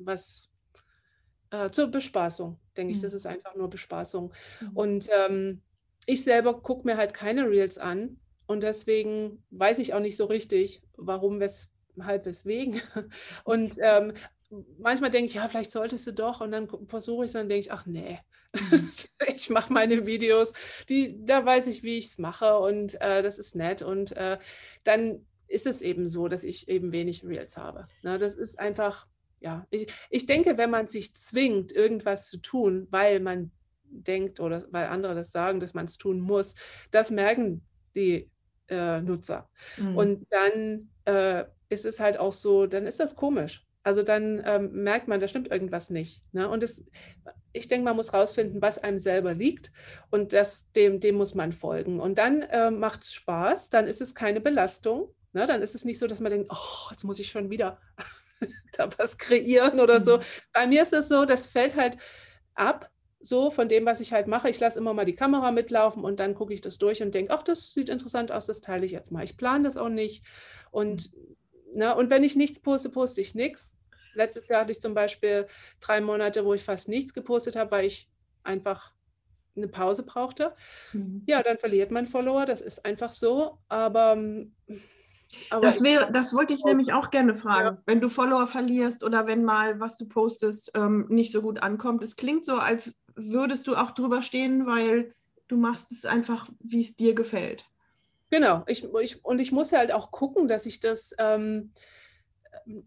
[0.00, 0.50] was
[1.50, 2.96] äh, zur Bespaßung, denke mhm.
[2.96, 3.02] ich.
[3.02, 3.16] Das mhm.
[3.16, 4.32] ist einfach nur Bespaßung.
[4.60, 4.70] Mhm.
[4.76, 5.62] Und ähm,
[6.06, 10.26] ich selber gucke mir halt keine Reels an und deswegen weiß ich auch nicht so
[10.26, 12.80] richtig, warum, weshalb, weswegen.
[13.44, 14.12] Und ähm,
[14.78, 16.40] manchmal denke ich, ja, vielleicht solltest du doch.
[16.40, 18.18] Und dann versuche ich es, dann denke ich, ach nee,
[18.54, 18.90] mhm.
[19.34, 20.52] ich mache meine Videos,
[20.88, 23.82] die, da weiß ich, wie ich es mache und äh, das ist nett.
[23.82, 24.38] Und äh,
[24.84, 27.86] dann ist es eben so, dass ich eben wenig Reels habe.
[28.02, 29.06] Na, das ist einfach,
[29.40, 33.50] ja, ich, ich denke, wenn man sich zwingt, irgendwas zu tun, weil man
[33.84, 36.54] denkt oder weil andere das sagen, dass man es tun muss,
[36.90, 37.62] das merken
[37.94, 38.30] die
[38.68, 39.48] äh, Nutzer.
[39.76, 39.96] Mhm.
[39.96, 43.63] Und dann äh, ist es halt auch so, dann ist das komisch.
[43.84, 46.22] Also dann ähm, merkt man, da stimmt irgendwas nicht.
[46.32, 46.48] Ne?
[46.48, 46.82] Und es,
[47.52, 49.70] ich denke, man muss rausfinden, was einem selber liegt
[50.10, 52.00] und das, dem, dem muss man folgen.
[52.00, 55.14] Und dann äh, macht es Spaß, dann ist es keine Belastung.
[55.34, 55.46] Ne?
[55.46, 57.78] Dann ist es nicht so, dass man denkt, oh, jetzt muss ich schon wieder
[58.72, 60.16] da was kreieren oder so.
[60.16, 60.22] Mhm.
[60.54, 61.98] Bei mir ist es so, das fällt halt
[62.54, 62.88] ab,
[63.20, 64.48] so von dem, was ich halt mache.
[64.48, 67.34] Ich lasse immer mal die Kamera mitlaufen und dann gucke ich das durch und denke,
[67.34, 69.24] ach, das sieht interessant aus, das teile ich jetzt mal.
[69.24, 70.24] Ich plane das auch nicht.
[70.70, 71.33] Und mhm.
[71.74, 71.94] Ne?
[71.94, 73.76] und wenn ich nichts poste, poste ich nichts.
[74.14, 75.46] letztes Jahr hatte ich zum Beispiel
[75.80, 78.08] drei Monate, wo ich fast nichts gepostet habe, weil ich
[78.42, 78.92] einfach
[79.56, 80.54] eine Pause brauchte.
[80.92, 81.22] Mhm.
[81.26, 83.58] Ja, dann verliert man Follower, das ist einfach so.
[83.68, 84.16] Aber,
[85.50, 87.76] aber das, wäre, das wollte ich nämlich auch gerne fragen.
[87.76, 87.82] Ja.
[87.86, 92.02] Wenn du Follower verlierst oder wenn mal, was du postest, ähm, nicht so gut ankommt.
[92.02, 95.14] Es klingt so, als würdest du auch drüber stehen, weil
[95.48, 97.66] du machst es einfach, wie es dir gefällt.
[98.34, 101.70] Genau, ich, ich, und ich muss halt auch gucken, dass ich das, ähm,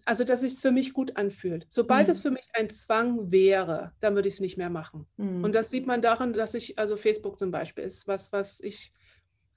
[0.03, 1.65] also dass es für mich gut anfühlt.
[1.69, 2.11] Sobald mhm.
[2.11, 5.07] es für mich ein Zwang wäre, dann würde ich es nicht mehr machen.
[5.15, 5.45] Mhm.
[5.45, 8.91] Und das sieht man daran, dass ich, also Facebook zum Beispiel ist was, was ich,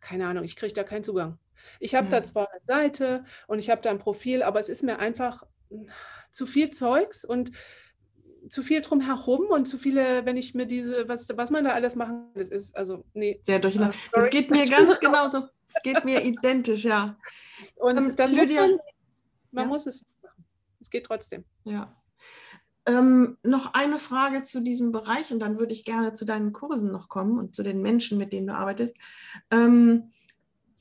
[0.01, 1.41] keine Ahnung, ich kriege da keinen Zugang.
[1.81, 2.21] Ich habe ja.
[2.21, 5.43] da zwar eine Seite und ich habe da ein Profil, aber es ist mir einfach
[6.31, 7.51] zu viel Zeugs und
[8.49, 11.97] zu viel drumherum und zu viele, wenn ich mir diese, was, was man da alles
[11.97, 13.41] machen, das ist, also, nee.
[13.43, 13.97] Sehr durcheinander.
[14.13, 15.49] Das geht mir ganz genauso.
[15.75, 17.17] Es geht mir identisch, ja.
[17.77, 18.81] Und ähm, dann Lydia, man,
[19.53, 19.69] man ja.
[19.69, 20.45] muss es machen.
[20.81, 21.45] Es geht trotzdem.
[21.65, 21.97] Ja.
[22.87, 26.91] Ähm, noch eine Frage zu diesem Bereich und dann würde ich gerne zu deinen Kursen
[26.91, 28.97] noch kommen und zu den Menschen, mit denen du arbeitest.
[29.51, 30.13] Ähm,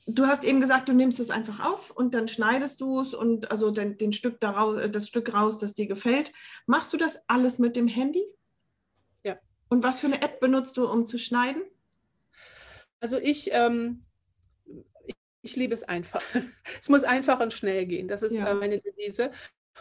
[0.06, 3.50] du hast eben gesagt, du nimmst es einfach auf und dann schneidest du es und
[3.50, 6.32] also den, den Stück daraus, das Stück raus, das dir gefällt.
[6.66, 8.24] Machst du das alles mit dem Handy?
[9.22, 9.36] Ja.
[9.68, 11.62] Und was für eine App benutzt du, um zu schneiden?
[13.00, 14.04] Also ich, ähm,
[15.42, 16.22] ich, liebe es einfach.
[16.80, 18.08] es muss einfach und schnell gehen.
[18.08, 18.50] Das ist ja.
[18.50, 19.30] äh, meine Devise.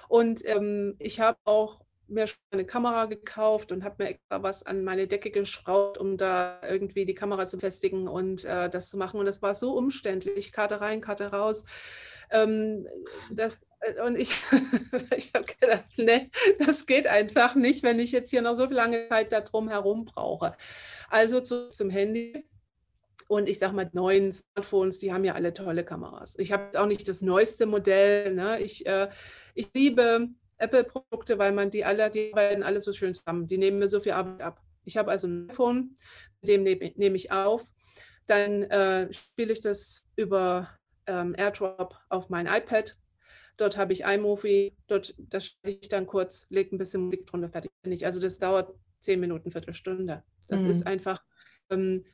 [0.08, 4.64] Und ähm, ich habe auch mir schon eine Kamera gekauft und habe mir extra was
[4.64, 8.98] an meine Decke geschraubt, um da irgendwie die Kamera zu festigen und äh, das zu
[8.98, 9.20] machen.
[9.20, 11.64] Und das war so umständlich, Karte rein, Karte raus.
[12.32, 12.88] Ähm,
[13.32, 14.32] das, äh, und ich,
[15.18, 16.30] ich habe gedacht, ne,
[16.60, 19.70] das geht einfach nicht, wenn ich jetzt hier noch so viel lange Zeit da drum
[19.70, 20.56] herum brauche.
[21.10, 22.46] Also zu, zum Handy.
[23.30, 26.36] Und ich sage mal, neuen Smartphones, die haben ja alle tolle Kameras.
[26.40, 28.34] Ich habe auch nicht das neueste Modell.
[28.34, 28.60] Ne?
[28.60, 29.08] Ich, äh,
[29.54, 33.46] ich liebe Apple-Produkte, weil man die alle, die arbeiten alle so schön zusammen.
[33.46, 34.64] Die nehmen mir so viel Arbeit ab.
[34.84, 35.96] Ich habe also ein iPhone,
[36.42, 37.70] mit dem nehme nehm ich auf.
[38.26, 40.68] Dann äh, spiele ich das über
[41.06, 42.98] ähm, AirDrop auf mein iPad.
[43.58, 47.50] Dort habe ich iMovie, dort das stelle ich dann kurz, lege ein bisschen Musik drunter,
[47.50, 48.08] fertig bin ich.
[48.08, 50.24] Also das dauert zehn Minuten, Viertelstunde.
[50.48, 50.72] Das mhm.
[50.72, 51.24] ist einfach
[51.70, 52.06] ähm,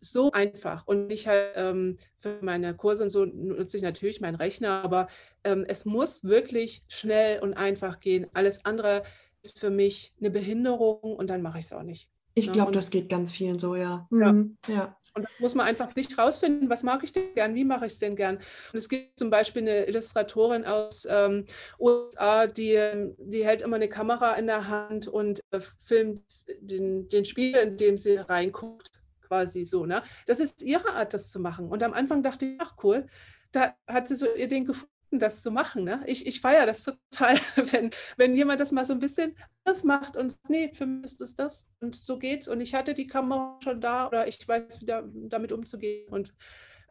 [0.00, 0.86] so einfach.
[0.86, 5.08] Und ich halt ähm, für meine Kurse und so nutze ich natürlich meinen Rechner, aber
[5.44, 8.26] ähm, es muss wirklich schnell und einfach gehen.
[8.34, 9.02] Alles andere
[9.42, 12.08] ist für mich eine Behinderung und dann mache ich es auch nicht.
[12.34, 12.52] Ich ne?
[12.52, 14.06] glaube, das geht ganz vielen so, ja.
[14.10, 14.56] Mhm.
[14.68, 14.96] ja.
[15.16, 17.92] Und da muss man einfach nicht rausfinden, was mag ich denn gern, wie mache ich
[17.92, 18.36] es denn gern.
[18.36, 21.44] Und es gibt zum Beispiel eine Illustratorin aus ähm,
[21.78, 26.22] USA, die, die hält immer eine Kamera in der Hand und äh, filmt
[26.58, 28.90] den, den Spiegel, in dem sie reinguckt
[29.34, 29.84] quasi so.
[29.84, 30.02] Ne?
[30.26, 31.68] Das ist ihre Art, das zu machen.
[31.68, 33.06] Und am Anfang dachte ich, ach cool,
[33.52, 35.84] da hat sie so ihr Ding gefunden, das zu machen.
[35.84, 36.02] Ne?
[36.06, 37.36] Ich, ich feiere das total,
[37.72, 41.06] wenn, wenn jemand das mal so ein bisschen anders macht und sagt, nee, für mich
[41.06, 42.46] ist es das und so geht's.
[42.46, 46.08] Und ich hatte die Kamera schon da oder ich weiß, wie da, damit umzugehen.
[46.08, 46.32] Und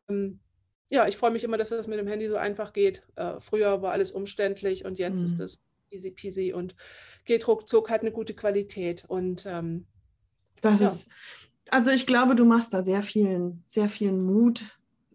[0.09, 0.41] ähm,
[0.91, 3.03] ja, ich freue mich immer, dass das mit dem Handy so einfach geht.
[3.15, 5.25] Äh, früher war alles umständlich und jetzt mhm.
[5.25, 6.75] ist es easy peasy und
[7.23, 9.05] geht ruckzuck, hat eine gute Qualität.
[9.07, 9.87] Und ähm,
[10.61, 10.87] das ja.
[10.87, 11.07] ist
[11.69, 14.65] also ich glaube, du machst da sehr vielen, sehr vielen Mut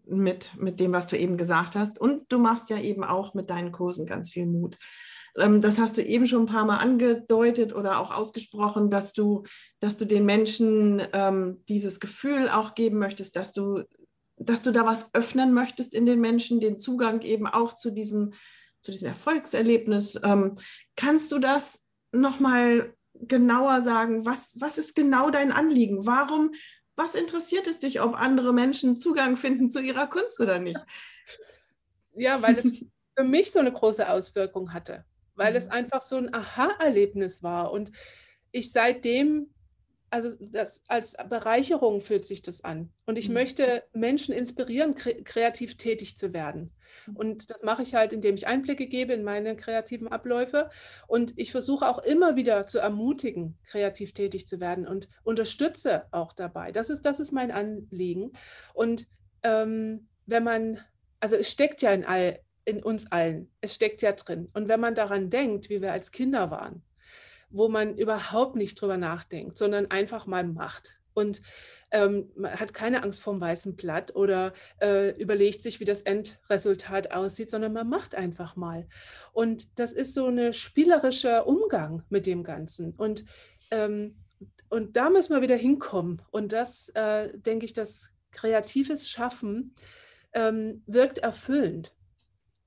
[0.07, 1.99] mit, mit dem, was du eben gesagt hast.
[1.99, 4.79] Und du machst ja eben auch mit deinen Kursen ganz viel Mut.
[5.37, 9.45] Ähm, das hast du eben schon ein paar Mal angedeutet oder auch ausgesprochen, dass du,
[9.81, 13.83] dass du den Menschen ähm, dieses Gefühl auch geben möchtest, dass du,
[14.37, 18.33] dass du da was öffnen möchtest in den Menschen, den Zugang eben auch zu diesem,
[18.83, 20.19] zu diesem Erfolgserlebnis.
[20.23, 20.57] Ähm,
[20.97, 26.07] kannst du das nochmal genauer sagen, was, was ist genau dein Anliegen?
[26.07, 26.53] Warum,
[26.97, 30.81] was interessiert es dich, ob andere Menschen Zugang finden zu ihrer Kunst oder nicht?
[32.21, 32.85] Ja, weil es
[33.17, 35.05] für mich so eine große Auswirkung hatte,
[35.37, 35.73] weil es mhm.
[35.73, 37.93] einfach so ein Aha-Erlebnis war und
[38.51, 39.55] ich seitdem
[40.11, 42.91] also das, als Bereicherung fühlt sich das an.
[43.07, 43.35] Und ich mhm.
[43.35, 46.73] möchte Menschen inspirieren, kre kreativ tätig zu werden.
[47.07, 47.17] Mhm.
[47.17, 50.71] Und das mache ich halt, indem ich Einblicke gebe in meine kreativen Abläufe.
[51.07, 56.33] Und ich versuche auch immer wieder zu ermutigen, kreativ tätig zu werden und unterstütze auch
[56.33, 56.73] dabei.
[56.73, 58.33] Das ist, das ist mein Anliegen.
[58.75, 59.07] Und
[59.43, 60.79] ähm, wenn man,
[61.21, 64.49] also es steckt ja in, all, in uns allen, es steckt ja drin.
[64.55, 66.83] Und wenn man daran denkt, wie wir als Kinder waren,
[67.51, 70.99] wo man überhaupt nicht drüber nachdenkt, sondern einfach mal macht.
[71.15, 71.43] Und
[71.91, 77.11] ähm, man hat keine Angst vorm weißen Blatt oder äh, überlegt sich, wie das Endresultat
[77.11, 78.87] aussieht, sondern man macht einfach mal.
[79.33, 82.93] Und das ist so ein spielerischer Umgang mit dem Ganzen.
[82.93, 83.25] Und,
[83.73, 84.17] ähm,
[84.69, 86.23] und da müssen wir wieder hinkommen.
[86.31, 89.75] Und das, äh, denke ich, das kreatives Schaffen
[90.35, 91.95] ähm, wirkt erfüllend.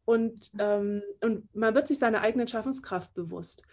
[0.04, 3.64] und, ähm, und man wird sich seiner eigenen Schaffenskraft bewusst.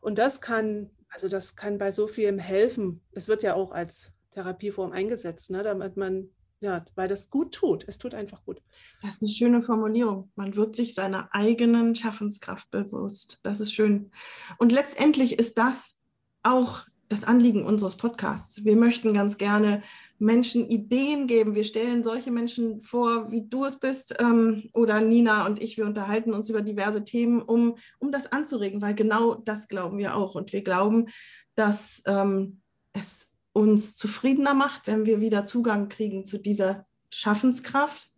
[0.00, 3.00] Und das kann, also das kann bei so vielem helfen.
[3.12, 6.30] Es wird ja auch als Therapieform eingesetzt, ne, damit man,
[6.60, 7.84] ja, weil das gut tut.
[7.86, 8.62] Es tut einfach gut.
[9.02, 10.30] Das ist eine schöne Formulierung.
[10.34, 13.38] Man wird sich seiner eigenen Schaffenskraft bewusst.
[13.42, 14.10] Das ist schön.
[14.58, 15.98] Und letztendlich ist das
[16.42, 18.64] auch das Anliegen unseres Podcasts.
[18.64, 19.82] Wir möchten ganz gerne
[20.18, 21.54] Menschen Ideen geben.
[21.54, 25.78] Wir stellen solche Menschen vor, wie du es bist, ähm, oder Nina und ich.
[25.78, 30.14] Wir unterhalten uns über diverse Themen, um, um das anzuregen, weil genau das glauben wir
[30.14, 30.34] auch.
[30.34, 31.06] Und wir glauben,
[31.54, 32.60] dass ähm,
[32.92, 38.12] es uns zufriedener macht, wenn wir wieder Zugang kriegen zu dieser Schaffenskraft.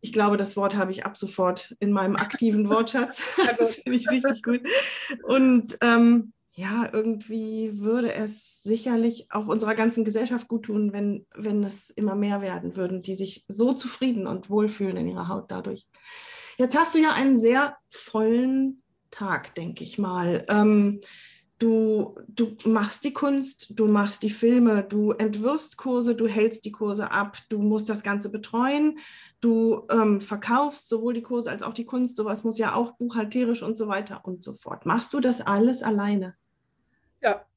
[0.00, 3.22] Ich glaube, das Wort habe ich ab sofort in meinem aktiven Wortschatz.
[3.58, 4.60] das finde ich richtig gut.
[5.24, 11.64] Und ähm, ja, irgendwie würde es sicherlich auch unserer ganzen Gesellschaft gut tun, wenn, wenn
[11.64, 15.88] es immer mehr werden würden, die sich so zufrieden und wohlfühlen in ihrer Haut dadurch.
[16.58, 20.44] Jetzt hast du ja einen sehr vollen Tag, denke ich mal.
[20.48, 21.00] Ähm,
[21.58, 26.72] du, du machst die Kunst, du machst die Filme, du entwirfst Kurse, du hältst die
[26.72, 28.98] Kurse ab, du musst das Ganze betreuen,
[29.40, 33.62] du ähm, verkaufst sowohl die Kurse als auch die Kunst, sowas muss ja auch buchhalterisch
[33.62, 34.84] und so weiter und so fort.
[34.84, 36.34] Machst du das alles alleine?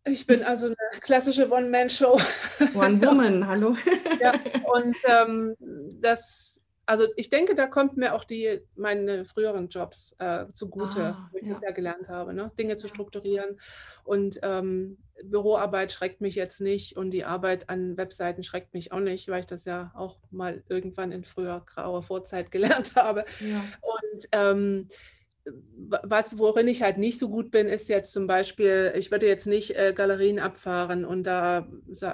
[0.06, 2.20] Ich bin also eine klassische One-Man-Show.
[2.76, 3.76] One-Woman, hallo.
[4.20, 4.34] ja,
[4.74, 5.56] und ähm,
[6.01, 11.30] das, also ich denke, da kommt mir auch die, meine früheren Jobs äh, zugute, ah,
[11.32, 11.54] wo ich ja.
[11.54, 12.51] das ja gelernt habe, ne?
[12.60, 13.60] Dinge zu strukturieren.
[14.04, 18.99] Und ähm, Büroarbeit schreckt mich jetzt nicht und die Arbeit an Webseiten schreckt mich auch
[18.99, 23.24] nicht, weil ich das ja auch mal irgendwann in früher grauer Vorzeit gelernt habe.
[23.39, 23.64] Ja.
[23.82, 24.88] Und ähm,
[25.46, 29.46] was, worin ich halt nicht so gut bin, ist jetzt zum Beispiel, ich würde jetzt
[29.46, 31.68] nicht äh, Galerien abfahren und da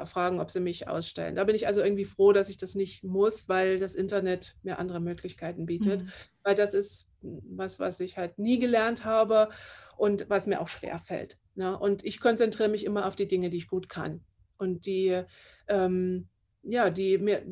[0.06, 1.36] fragen, ob sie mich ausstellen.
[1.36, 4.80] Da bin ich also irgendwie froh, dass ich das nicht muss, weil das Internet mir
[4.80, 6.04] andere Möglichkeiten bietet.
[6.04, 6.10] Mhm.
[6.44, 9.50] Weil das ist was, was ich halt nie gelernt habe
[9.98, 11.38] und was mir auch schwer fällt.
[11.56, 11.78] Ne?
[11.78, 14.22] Und ich konzentriere mich immer auf die Dinge, die ich gut kann
[14.58, 15.22] und die,
[15.68, 16.28] ähm,
[16.64, 17.44] ja, die mir,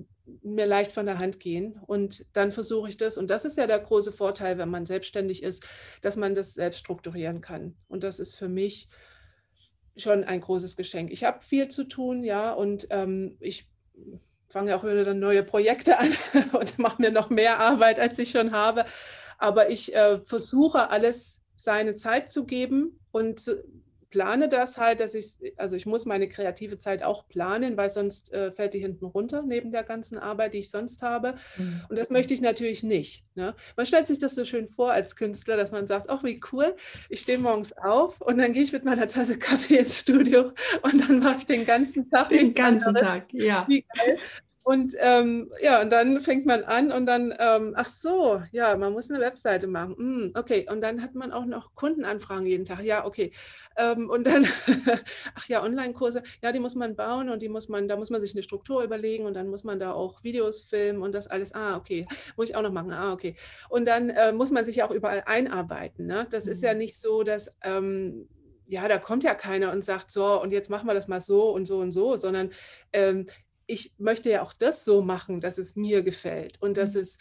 [0.44, 1.80] mir leicht von der Hand gehen.
[1.86, 3.18] Und dann versuche ich das.
[3.18, 5.66] Und das ist ja der große Vorteil, wenn man selbstständig ist,
[6.02, 7.76] dass man das selbst strukturieren kann.
[7.88, 8.90] Und das ist für mich
[9.96, 11.12] schon ein großes Geschenk.
[11.12, 13.70] Ich habe viel zu tun, ja, und ähm, ich
[14.50, 16.10] fange auch wieder neue Projekte an
[16.54, 18.86] und mache mir noch mehr Arbeit, als ich schon habe.
[19.38, 23.64] Aber ich äh, versuche alles seine Zeit zu geben und zu,
[24.10, 28.34] plane das halt, dass ich, also ich muss meine kreative Zeit auch planen, weil sonst
[28.34, 31.36] äh, fällt die hinten runter neben der ganzen Arbeit, die ich sonst habe.
[31.58, 31.82] Mhm.
[31.90, 33.24] Und das möchte ich natürlich nicht.
[33.36, 33.54] Ne?
[33.76, 36.76] Man stellt sich das so schön vor als Künstler, dass man sagt, ach wie cool,
[37.10, 40.52] ich stehe morgens auf und dann gehe ich mit meiner Tasse Kaffee ins Studio
[40.82, 42.30] und dann mache ich den ganzen Tag.
[42.30, 43.08] Den ganzen anderes.
[43.08, 43.66] Tag, ja.
[43.68, 44.18] Wie geil.
[44.68, 48.92] Und ähm, ja, und dann fängt man an und dann, ähm, ach so, ja, man
[48.92, 49.96] muss eine Webseite machen.
[49.98, 52.84] Mm, okay, und dann hat man auch noch Kundenanfragen jeden Tag.
[52.84, 53.32] Ja, okay.
[53.78, 54.46] Ähm, und dann,
[55.36, 58.20] ach ja, Online-Kurse, ja, die muss man bauen und die muss man, da muss man
[58.20, 61.56] sich eine Struktur überlegen und dann muss man da auch Videos filmen und das alles.
[61.56, 62.06] Ah, okay,
[62.36, 62.92] muss ich auch noch machen.
[62.92, 63.38] Ah, okay.
[63.70, 66.08] Und dann äh, muss man sich ja auch überall einarbeiten.
[66.08, 66.28] Ne?
[66.30, 66.52] Das mhm.
[66.52, 66.80] ist ja mhm.
[66.80, 68.28] nicht so, dass ähm,
[68.70, 71.52] ja, da kommt ja keiner und sagt so, und jetzt machen wir das mal so
[71.52, 72.52] und so und so, sondern
[72.92, 73.28] ähm,
[73.68, 77.02] ich möchte ja auch das so machen, dass es mir gefällt und dass mhm.
[77.02, 77.18] es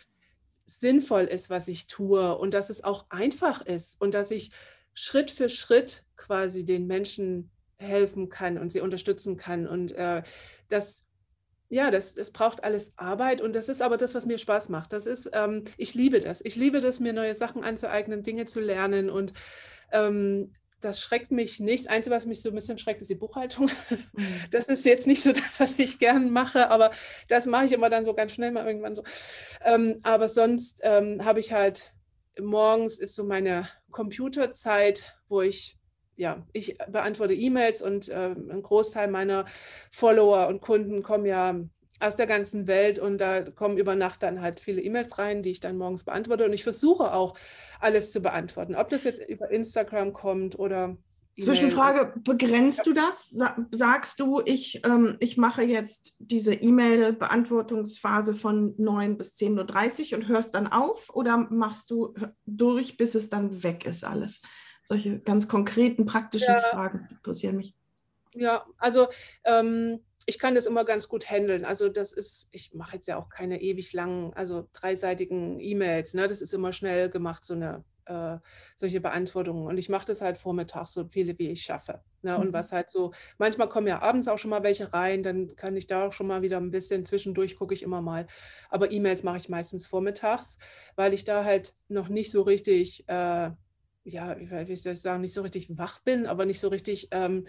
[0.64, 4.50] sinnvoll ist, was ich tue und dass es auch einfach ist und dass ich
[4.94, 9.66] Schritt für Schritt quasi den Menschen helfen kann und sie unterstützen kann.
[9.66, 10.22] Und äh,
[10.68, 11.04] das,
[11.68, 14.92] ja, das, das braucht alles Arbeit und das ist aber das, was mir Spaß macht.
[14.92, 16.40] Das ist, ähm, ich liebe das.
[16.44, 19.34] Ich liebe das, mir neue Sachen anzueignen, Dinge zu lernen und
[19.92, 20.52] ähm,
[20.86, 21.86] das schreckt mich nicht.
[21.86, 23.70] Das Einzige, was mich so ein bisschen schreckt, ist die Buchhaltung.
[24.14, 24.26] Mhm.
[24.50, 26.90] Das ist jetzt nicht so das, was ich gern mache, aber
[27.28, 29.02] das mache ich immer dann so ganz schnell mal irgendwann so.
[29.64, 31.92] Ähm, aber sonst ähm, habe ich halt
[32.40, 35.76] morgens ist so meine Computerzeit, wo ich
[36.16, 39.44] ja, ich beantworte E-Mails und äh, ein Großteil meiner
[39.92, 41.60] Follower und Kunden kommen ja
[42.00, 45.50] aus der ganzen Welt und da kommen über Nacht dann halt viele E-Mails rein, die
[45.50, 47.36] ich dann morgens beantworte und ich versuche auch
[47.80, 50.96] alles zu beantworten, ob das jetzt über Instagram kommt oder
[51.38, 53.36] Zwischenfrage, begrenzt du das?
[53.70, 60.28] Sagst du, ich, ähm, ich mache jetzt diese E-Mail-Beantwortungsphase von 9 bis 10.30 Uhr und
[60.28, 62.14] hörst dann auf oder machst du
[62.46, 64.40] durch, bis es dann weg ist alles?
[64.86, 66.60] Solche ganz konkreten, praktischen ja.
[66.60, 67.74] Fragen interessieren mich.
[68.32, 69.08] Ja, also
[69.44, 71.64] ähm, ich kann das immer ganz gut handeln.
[71.64, 76.14] Also das ist, ich mache jetzt ja auch keine ewig langen, also dreiseitigen E-Mails.
[76.14, 76.26] Ne?
[76.28, 78.38] Das ist immer schnell gemacht, so eine äh,
[78.76, 79.66] solche Beantwortungen.
[79.66, 82.02] Und ich mache das halt vormittags, so viele wie ich schaffe.
[82.22, 82.38] Ne?
[82.38, 82.52] Und Mhm.
[82.52, 85.86] was halt so, manchmal kommen ja abends auch schon mal welche rein, dann kann ich
[85.86, 88.26] da auch schon mal wieder ein bisschen zwischendurch, gucke ich immer mal.
[88.68, 90.58] Aber E-Mails mache ich meistens vormittags,
[90.96, 93.50] weil ich da halt noch nicht so richtig, äh,
[94.04, 97.08] ja, wie wie soll ich sagen, nicht so richtig wach bin, aber nicht so richtig
[97.10, 97.46] ähm,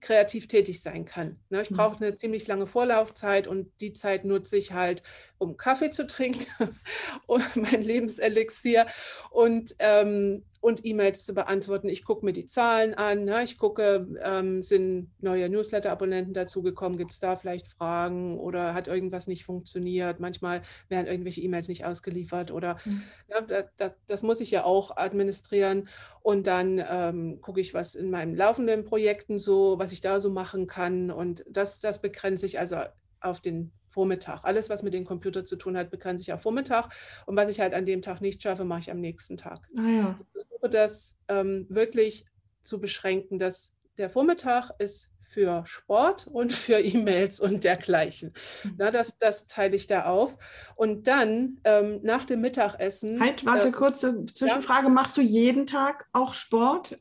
[0.00, 1.40] kreativ tätig sein kann.
[1.50, 1.62] Ne?
[1.62, 1.76] Ich Mhm.
[1.76, 5.02] brauche eine ziemlich lange Vorlaufzeit und die Zeit nutze ich halt,
[5.38, 6.46] um Kaffee zu trinken,
[7.26, 8.86] um mein Lebenselixier
[9.30, 11.88] und, ähm, und E-Mails zu beantworten.
[11.88, 13.44] Ich gucke mir die Zahlen an, ne?
[13.44, 19.28] ich gucke, ähm, sind neue Newsletter-Abonnenten dazugekommen, gibt es da vielleicht Fragen oder hat irgendwas
[19.28, 20.18] nicht funktioniert?
[20.18, 23.02] Manchmal werden irgendwelche E-Mails nicht ausgeliefert oder Mhm.
[23.28, 25.88] ja, da, da, das muss ich ja auch administrieren.
[26.22, 30.30] Und dann ähm, gucke ich, was in meinen laufenden Projekten so, was ich da so
[30.30, 31.10] machen kann.
[31.10, 32.76] Und das, das begrenze ich also
[33.20, 34.44] auf den Vormittag.
[34.44, 36.90] Alles, was mit dem Computer zu tun hat, begrenze ich auf Vormittag.
[37.24, 39.70] Und was ich halt an dem Tag nicht schaffe, mache ich am nächsten Tag.
[39.74, 40.20] Ah ja.
[40.20, 42.26] Ich versuche das ähm, wirklich
[42.60, 48.34] zu beschränken, dass der Vormittag ist für Sport und für E-Mails und dergleichen.
[48.64, 48.74] Mhm.
[48.76, 50.36] Na, das, das teile ich da auf.
[50.74, 53.18] Und dann ähm, nach dem Mittagessen.
[53.18, 54.90] Halt, warte, äh, kurze Zwischenfrage.
[54.90, 56.98] Machst du jeden Tag auch Sport?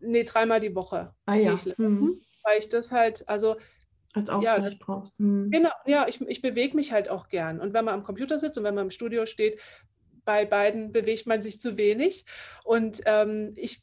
[0.00, 1.14] Nee, dreimal die Woche.
[1.26, 1.52] Ah ja.
[1.52, 3.54] laufen, Weil ich das halt, also
[4.12, 5.18] Als Ausgleich brauchst.
[5.18, 5.50] Mhm.
[5.50, 7.60] genau, ja, ich, ich bewege mich halt auch gern.
[7.60, 9.60] Und wenn man am Computer sitzt und wenn man im Studio steht,
[10.24, 12.24] bei beiden bewegt man sich zu wenig.
[12.64, 13.82] Und ähm, ich,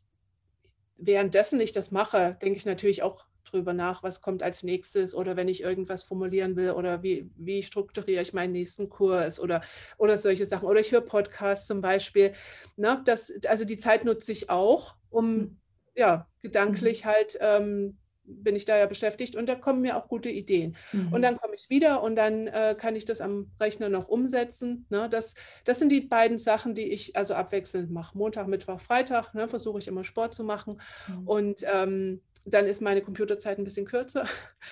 [0.98, 5.36] währenddessen ich das mache, denke ich natürlich auch drüber nach, was kommt als nächstes oder
[5.36, 9.62] wenn ich irgendwas formulieren will oder wie, wie strukturiere ich meinen nächsten Kurs oder,
[9.98, 10.68] oder solche Sachen.
[10.70, 12.34] Oder ich höre Podcasts zum Beispiel.
[12.76, 15.58] Ne, das, also die Zeit nutze ich auch, um Mhm.
[15.96, 17.98] ja, gedanklich halt ähm,
[18.30, 20.76] bin ich da ja beschäftigt und da kommen mir auch gute Ideen.
[20.92, 21.14] Mhm.
[21.14, 24.86] Und dann komme ich wieder und dann äh, kann ich das am Rechner noch umsetzen.
[24.90, 25.10] Ne?
[25.10, 25.34] Das,
[25.66, 28.18] das sind die beiden Sachen, die ich also abwechselnd mache.
[28.18, 30.80] Montag, Mittwoch, Freitag ne, versuche ich immer Sport zu machen.
[31.08, 31.28] Mhm.
[31.28, 34.26] Und ähm, dann ist meine Computerzeit ein bisschen kürzer.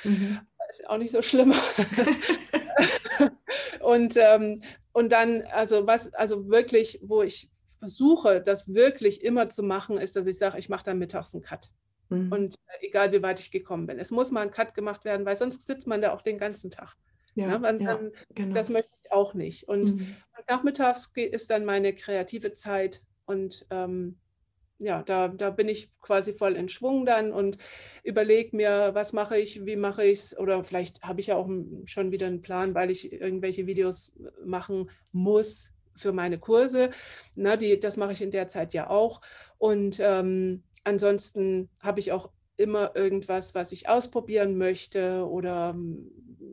[0.03, 0.39] Mhm.
[0.69, 1.53] Ist auch nicht so schlimm.
[3.79, 7.49] und, ähm, und dann, also was, also wirklich, wo ich
[7.79, 11.43] versuche, das wirklich immer zu machen, ist, dass ich sage, ich mache dann mittags einen
[11.43, 11.71] Cut.
[12.09, 12.31] Mhm.
[12.31, 13.99] Und äh, egal wie weit ich gekommen bin.
[13.99, 16.71] Es muss mal ein Cut gemacht werden, weil sonst sitzt man da auch den ganzen
[16.71, 16.95] Tag.
[17.35, 17.53] ja, ne?
[17.53, 18.53] Ja, dann, genau.
[18.53, 19.67] Das möchte ich auch nicht.
[19.67, 20.15] Und Mhm.
[20.49, 24.17] nachmittags ist dann meine kreative Zeit und ähm,
[24.79, 27.57] ja, da, da bin ich quasi voll in Schwung dann und
[28.03, 31.49] überlege mir, was mache ich, wie mache ich es oder vielleicht habe ich ja auch
[31.85, 36.91] schon wieder einen Plan, weil ich irgendwelche Videos machen muss für meine Kurse.
[37.33, 39.21] Na, die, das mache ich in der Zeit ja auch.
[39.57, 46.11] Und ähm, ansonsten habe ich auch immer irgendwas, was ich ausprobieren möchte oder ähm,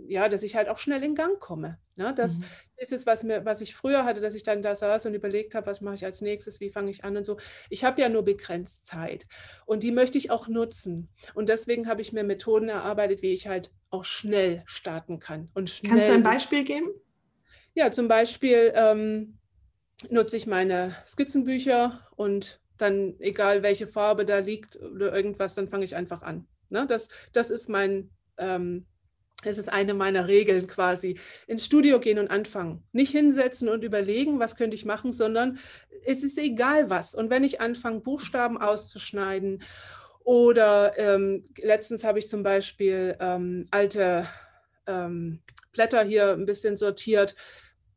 [0.08, 1.78] ja, dass ich halt auch schnell in Gang komme.
[1.96, 2.12] Ne?
[2.14, 2.44] Das, Mhm.
[2.76, 5.54] ist es, was, mir, was ich früher hatte, dass ich dann da saß und überlegt
[5.54, 7.38] habe, was mache ich als nächstes, wie fange ich an und so.
[7.70, 9.26] Ich habe ja nur begrenzt Zeit
[9.64, 11.08] und die möchte ich auch nutzen.
[11.34, 15.50] Und deswegen habe ich mir Methoden erarbeitet, wie ich halt auch schnell starten kann.
[15.54, 16.90] Und schnell Kannst du ein Beispiel geben?
[17.74, 19.38] ja, zum Beispiel ähm,
[20.10, 25.84] nutze ich meine Skizzenbücher und dann, egal welche Farbe da liegt oder irgendwas, dann fange
[25.84, 26.46] ich einfach an.
[26.70, 26.86] Ne?
[26.88, 28.86] Das, das ist mein, ähm,
[29.44, 31.18] das ist eine meiner Regeln quasi.
[31.46, 32.82] Ins Studio gehen und anfangen.
[32.92, 35.58] Nicht hinsetzen und überlegen, was könnte ich machen, sondern
[36.06, 37.14] es ist egal was.
[37.14, 39.62] Und wenn ich anfange, Buchstaben auszuschneiden
[40.24, 44.26] oder ähm, letztens habe ich zum Beispiel ähm, alte
[44.86, 45.40] ähm,
[45.72, 47.34] Blätter hier ein bisschen sortiert,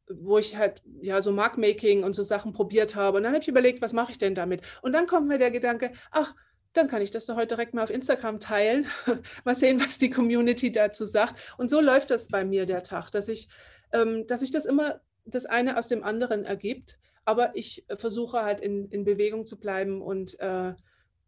[0.09, 3.17] wo ich halt ja so Markmaking und so Sachen probiert habe.
[3.17, 4.61] Und dann habe ich überlegt, was mache ich denn damit?
[4.81, 6.33] Und dann kommt mir der Gedanke, ach,
[6.73, 8.85] dann kann ich das doch heute direkt mal auf Instagram teilen.
[9.45, 11.55] mal sehen, was die Community dazu sagt.
[11.57, 13.49] Und so läuft das bei mir der Tag, dass ich,
[13.91, 16.97] ähm, dass ich das immer das eine aus dem anderen ergibt.
[17.25, 20.73] Aber ich äh, versuche halt in, in Bewegung zu bleiben und äh,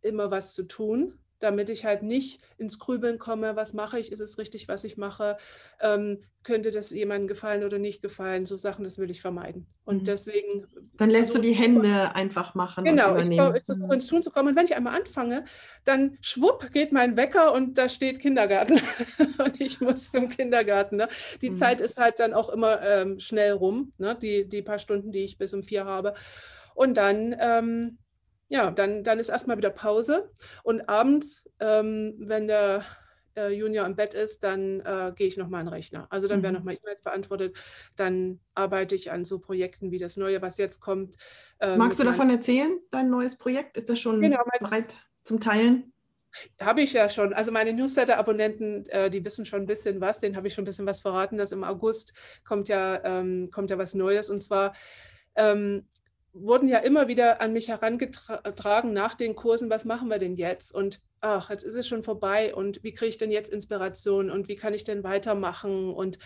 [0.01, 4.19] immer was zu tun, damit ich halt nicht ins Grübeln komme, was mache ich, ist
[4.19, 5.37] es richtig, was ich mache,
[5.81, 9.67] ähm, könnte das jemandem gefallen oder nicht gefallen, so Sachen, das will ich vermeiden.
[9.85, 10.05] Und Mhm.
[10.05, 10.65] deswegen.
[10.97, 12.85] Dann lässt du die Hände einfach machen.
[12.85, 14.49] Genau, ich, ich versuche ins Tun zu kommen.
[14.49, 15.43] Und wenn ich einmal anfange,
[15.83, 18.79] dann schwupp geht mein Wecker und da steht Kindergarten.
[19.39, 20.97] und ich muss zum Kindergarten.
[20.97, 21.09] Ne?
[21.41, 21.55] Die Mhm.
[21.55, 24.15] Zeit ist halt dann auch immer ähm, schnell rum, ne?
[24.15, 26.13] die, die paar Stunden, die ich bis um vier habe.
[26.75, 27.97] Und dann, ähm,
[28.49, 30.31] ja, dann, dann ist erstmal wieder Pause.
[30.63, 32.83] Und abends, ähm, wenn der
[33.37, 36.07] äh, Junior im Bett ist, dann äh, gehe ich nochmal an den Rechner.
[36.09, 36.59] Also dann werden Mhm.
[36.59, 37.57] nochmal E-Mails beantwortet.
[37.95, 41.15] Dann arbeite ich an so Projekten wie das Neue, was jetzt kommt.
[41.59, 43.77] äh, Magst du davon erzählen, dein neues Projekt?
[43.77, 45.93] Ist das schon Genau, bereit zum Teilen?
[46.61, 47.33] Habe ich ja schon.
[47.33, 50.19] Also meine Newsletter-Abonnenten, äh, die wissen schon ein bisschen was.
[50.19, 51.37] Denen habe ich schon ein bisschen was verraten.
[51.37, 52.13] Dass im August
[52.45, 54.29] kommt ja, ähm, kommt ja was Neues.
[54.29, 54.73] Und zwar
[55.35, 55.87] ähm,
[56.33, 60.73] wurden ja immer wieder an mich herangetragen nach den Kursen, was machen wir denn jetzt?
[60.73, 64.47] Und ach, jetzt ist es schon vorbei und wie kriege ich denn jetzt Inspiration und
[64.47, 65.93] wie kann ich denn weitermachen?
[65.93, 66.19] Und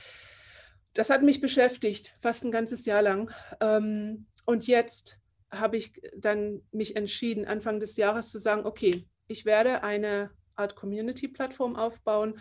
[0.93, 3.31] das hat mich beschäftigt, fast ein ganzes Jahr lang.
[3.61, 5.19] Ähm, und jetzt
[5.51, 10.75] habe ich dann mich entschieden, Anfang des Jahres zu sagen, okay, ich werde eine Art
[10.75, 12.39] Community-Plattform aufbauen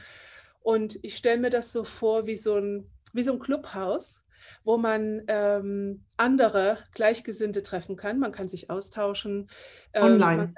[0.60, 4.21] und ich stelle mir das so vor wie so ein, wie so ein Clubhaus,
[4.64, 8.18] wo man ähm, andere Gleichgesinnte treffen kann.
[8.18, 9.48] Man kann sich austauschen.
[9.92, 10.36] Ähm, online.
[10.36, 10.54] Man,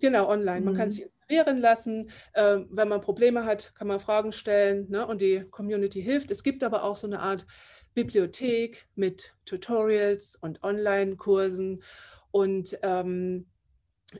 [0.00, 0.60] genau, online.
[0.60, 0.66] Mhm.
[0.66, 0.92] Man kann mhm.
[0.92, 2.10] sich inspirieren lassen.
[2.34, 5.06] Ähm, wenn man Probleme hat, kann man Fragen stellen ne?
[5.06, 6.30] und die Community hilft.
[6.30, 7.46] Es gibt aber auch so eine Art
[7.94, 11.82] Bibliothek mit Tutorials und Online-Kursen
[12.30, 13.46] und ähm,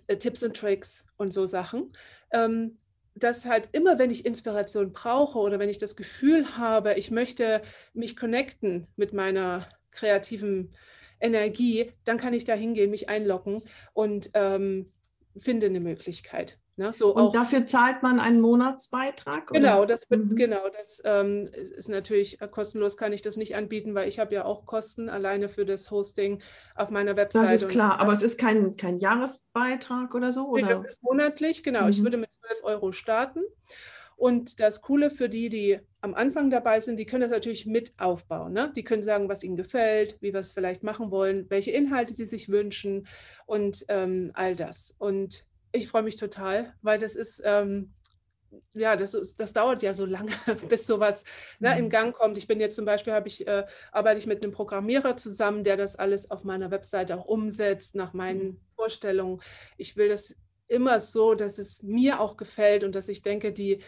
[0.06, 1.92] äh, Tipps und Tricks und so Sachen.
[2.32, 2.78] Ähm,
[3.14, 7.62] dass halt immer, wenn ich Inspiration brauche oder wenn ich das Gefühl habe, ich möchte
[7.92, 10.72] mich connecten mit meiner kreativen
[11.20, 13.62] Energie, dann kann ich da hingehen, mich einloggen
[13.92, 14.92] und ähm,
[15.38, 16.58] finde eine Möglichkeit.
[16.76, 16.92] Ne?
[16.92, 19.46] So und dafür zahlt man einen Monatsbeitrag?
[19.48, 19.86] Genau, oder?
[19.86, 20.34] das mhm.
[20.34, 24.34] genau, das ähm, ist natürlich äh, kostenlos, kann ich das nicht anbieten, weil ich habe
[24.34, 26.42] ja auch Kosten alleine für das Hosting
[26.74, 27.52] auf meiner Webseite.
[27.52, 30.48] Das ist klar, aber es ist kein, kein Jahresbeitrag oder so?
[30.48, 30.82] Oder?
[30.82, 31.84] das ist monatlich, genau.
[31.84, 31.90] Mhm.
[31.90, 33.42] Ich würde mit 12 Euro starten.
[34.16, 37.92] Und das Coole für die, die am Anfang dabei sind, die können das natürlich mit
[37.98, 38.52] aufbauen.
[38.52, 38.72] Ne?
[38.74, 42.26] Die können sagen, was ihnen gefällt, wie wir es vielleicht machen wollen, welche Inhalte sie
[42.26, 43.06] sich wünschen
[43.46, 44.94] und ähm, all das.
[44.98, 47.92] Und ich freue mich total, weil das ist, ähm,
[48.74, 50.30] ja, das, das dauert ja so lange,
[50.68, 51.24] bis sowas
[51.58, 51.90] ne, in mhm.
[51.90, 52.38] Gang kommt.
[52.38, 55.96] Ich bin jetzt zum Beispiel, ich, äh, arbeite ich mit einem Programmierer zusammen, der das
[55.96, 58.60] alles auf meiner Webseite auch umsetzt, nach meinen mhm.
[58.76, 59.40] Vorstellungen.
[59.76, 60.36] Ich will das
[60.68, 63.82] immer so, dass es mir auch gefällt und dass ich denke, die,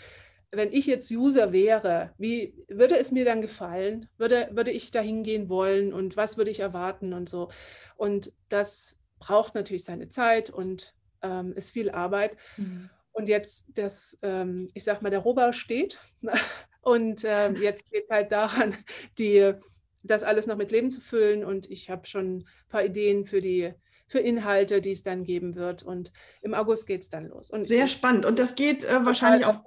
[0.51, 4.09] wenn ich jetzt User wäre, wie würde es mir dann gefallen?
[4.19, 7.49] Würde, würde ich da hingehen wollen und was würde ich erwarten und so?
[7.97, 10.96] Und das braucht natürlich seine Zeit und
[11.27, 12.37] ähm, ist viel Arbeit.
[12.57, 12.91] Mhm.
[13.13, 15.99] Und jetzt das, ähm, ich sag mal, der Rohbau steht.
[16.83, 18.77] und äh, jetzt geht es halt daran,
[19.19, 19.53] die,
[20.03, 21.45] das alles noch mit Leben zu füllen.
[21.45, 23.73] Und ich habe schon ein paar Ideen für die
[24.09, 25.83] für Inhalte, die es dann geben wird.
[25.83, 27.51] Und im August geht es dann los.
[27.51, 28.25] Und Sehr spannend.
[28.25, 29.61] Und das geht äh, wahrscheinlich auf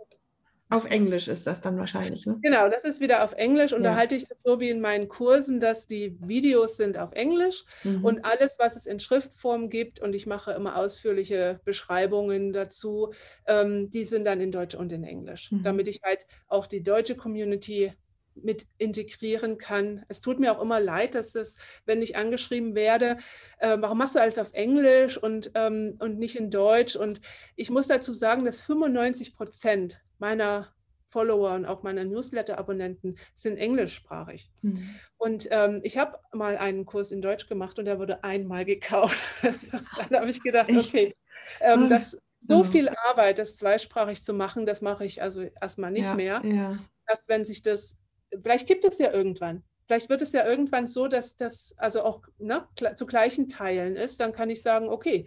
[0.72, 2.28] auf Englisch ist das dann wahrscheinlich.
[2.28, 2.38] Ne?
[2.41, 3.74] Genau, das ist wieder auf Englisch.
[3.74, 3.91] Und ja.
[3.91, 7.65] da halte ich das so wie in meinen Kursen, dass die Videos sind auf Englisch
[7.84, 8.05] mhm.
[8.05, 13.11] und alles, was es in Schriftform gibt, und ich mache immer ausführliche Beschreibungen dazu,
[13.47, 15.63] ähm, die sind dann in Deutsch und in Englisch, mhm.
[15.63, 17.91] damit ich halt auch die deutsche Community
[18.36, 20.05] mit integrieren kann.
[20.07, 21.55] Es tut mir auch immer leid, dass das,
[21.86, 23.17] wenn ich angeschrieben werde,
[23.57, 26.95] äh, warum machst du alles auf Englisch und, ähm, und nicht in Deutsch?
[26.95, 27.22] Und
[27.55, 30.67] ich muss dazu sagen, dass 95 Prozent meiner
[31.09, 34.51] Follower und auch meiner Newsletter-Abonnenten sind englischsprachig.
[34.61, 34.89] Mhm.
[35.17, 39.20] Und ähm, ich habe mal einen Kurs in Deutsch gemacht und der wurde einmal gekauft.
[39.41, 40.89] Dann habe ich gedacht, Echt?
[40.89, 41.15] okay,
[41.61, 41.89] ähm, mhm.
[41.89, 46.15] das so viel Arbeit, das zweisprachig zu machen, das mache ich also erstmal nicht ja,
[46.15, 46.41] mehr.
[46.45, 46.78] Ja.
[47.05, 47.97] Dass wenn sich das,
[48.41, 49.63] vielleicht gibt es ja irgendwann.
[49.88, 54.20] Vielleicht wird es ja irgendwann so, dass das also auch ne, zu gleichen Teilen ist.
[54.20, 55.26] Dann kann ich sagen, okay,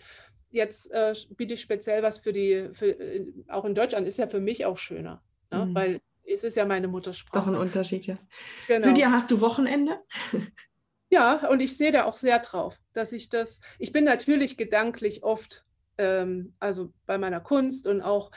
[0.53, 4.29] jetzt äh, biete ich speziell was für die, für, äh, auch in Deutschland ist ja
[4.29, 5.67] für mich auch schöner, ne?
[5.67, 5.75] mhm.
[5.75, 7.39] weil es ist ja meine Muttersprache.
[7.39, 8.17] Doch ein Unterschied, ja.
[8.69, 8.89] Genau.
[8.89, 9.99] Lydia, hast du Wochenende?
[11.13, 15.23] Ja, und ich sehe da auch sehr drauf, dass ich das, ich bin natürlich gedanklich
[15.23, 15.63] oft,
[16.03, 18.31] ähm, also bei meiner Kunst und auch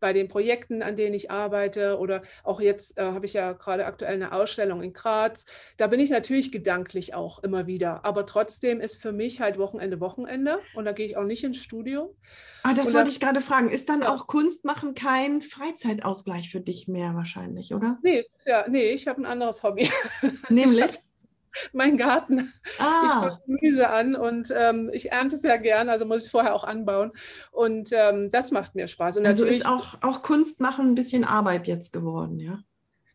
[0.00, 3.86] bei den Projekten, an denen ich arbeite oder auch jetzt äh, habe ich ja gerade
[3.86, 5.44] aktuell eine Ausstellung in Graz.
[5.76, 8.04] Da bin ich natürlich gedanklich auch immer wieder.
[8.04, 11.58] Aber trotzdem ist für mich halt Wochenende Wochenende und da gehe ich auch nicht ins
[11.58, 12.14] Studio.
[12.62, 13.70] Ah, das und wollte da, ich gerade fragen.
[13.70, 14.14] Ist dann ja.
[14.14, 17.98] auch Kunst machen kein Freizeitausgleich für dich mehr wahrscheinlich, oder?
[18.02, 19.90] Nee, ja, nee ich habe ein anderes Hobby.
[20.48, 21.00] Nämlich?
[21.72, 22.52] Mein Garten.
[22.78, 23.02] Ah.
[23.04, 26.30] Ich baue Gemüse an und ähm, ich ernte es sehr gern, also muss ich es
[26.30, 27.12] vorher auch anbauen.
[27.50, 29.18] Und ähm, das macht mir Spaß.
[29.18, 32.60] Und also ist auch, auch Kunst machen ein bisschen Arbeit jetzt geworden, ja?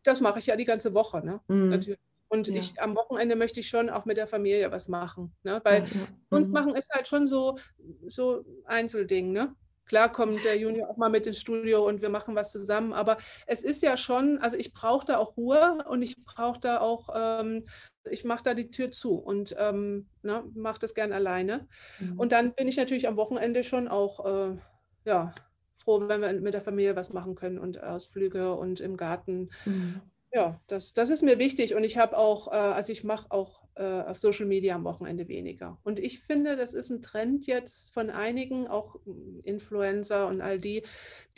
[0.02, 1.40] Das mache ich ja die ganze Woche, ne?
[1.48, 1.96] Mhm.
[2.28, 2.56] Und ja.
[2.56, 5.32] ich, am Wochenende möchte ich schon auch mit der Familie was machen.
[5.44, 5.60] Ne?
[5.62, 6.06] Weil ja, ja.
[6.30, 6.54] Kunst mhm.
[6.54, 7.58] machen ist halt schon so,
[8.06, 9.54] so Einzelding, ne?
[9.86, 13.18] Klar kommt der Junior auch mal mit ins Studio und wir machen was zusammen, aber
[13.46, 17.10] es ist ja schon, also ich brauche da auch Ruhe und ich brauche da auch,
[17.14, 17.62] ähm,
[18.10, 21.68] ich mache da die Tür zu und ähm, ne, mache das gern alleine.
[22.00, 22.18] Mhm.
[22.18, 24.56] Und dann bin ich natürlich am Wochenende schon auch, äh,
[25.04, 25.34] ja,
[25.78, 29.50] froh, wenn wir mit der Familie was machen können und Ausflüge und im Garten.
[29.64, 30.00] Mhm.
[30.34, 33.62] Ja, das, das ist mir wichtig und ich habe auch, äh, also ich mache auch
[33.76, 35.78] äh, auf Social Media am Wochenende weniger.
[35.84, 40.58] Und ich finde, das ist ein Trend jetzt von einigen, auch hm, Influencer und all
[40.58, 40.82] die,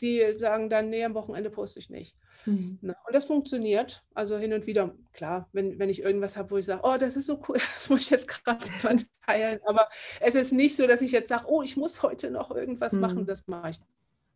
[0.00, 2.16] die sagen dann, nee, am Wochenende poste ich nicht.
[2.46, 2.78] Mhm.
[2.80, 4.02] Na, und das funktioniert.
[4.14, 7.16] Also hin und wieder, klar, wenn, wenn ich irgendwas habe, wo ich sage, oh, das
[7.16, 8.64] ist so cool, das muss ich jetzt gerade
[9.26, 9.60] teilen.
[9.66, 9.90] Aber
[10.20, 13.00] es ist nicht so, dass ich jetzt sage, oh, ich muss heute noch irgendwas mhm.
[13.00, 13.76] machen, das mache ich.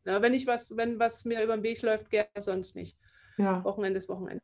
[0.05, 2.99] Na, wenn ich was, wenn was mir über den Weg läuft, gerne sonst nicht.
[3.39, 3.65] Ja.
[3.65, 4.43] Wochenende ist Wochenende.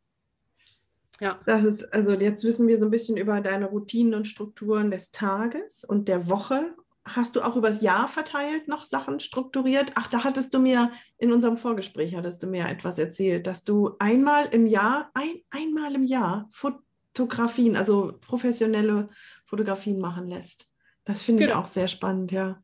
[1.21, 1.41] Ja.
[1.47, 5.11] Das ist, also jetzt wissen wir so ein bisschen über deine Routinen und Strukturen des
[5.11, 6.75] Tages und der Woche.
[7.05, 9.93] Hast du auch übers Jahr verteilt noch Sachen strukturiert?
[9.95, 13.95] Ach, da hattest du mir in unserem Vorgespräch hattest du mir etwas erzählt, dass du
[13.99, 19.09] einmal im Jahr, ein, einmal im Jahr Fotografien, also professionelle
[19.47, 20.67] Fotografien machen lässt.
[21.05, 21.61] Das finde genau.
[21.61, 22.61] ich auch sehr spannend, ja.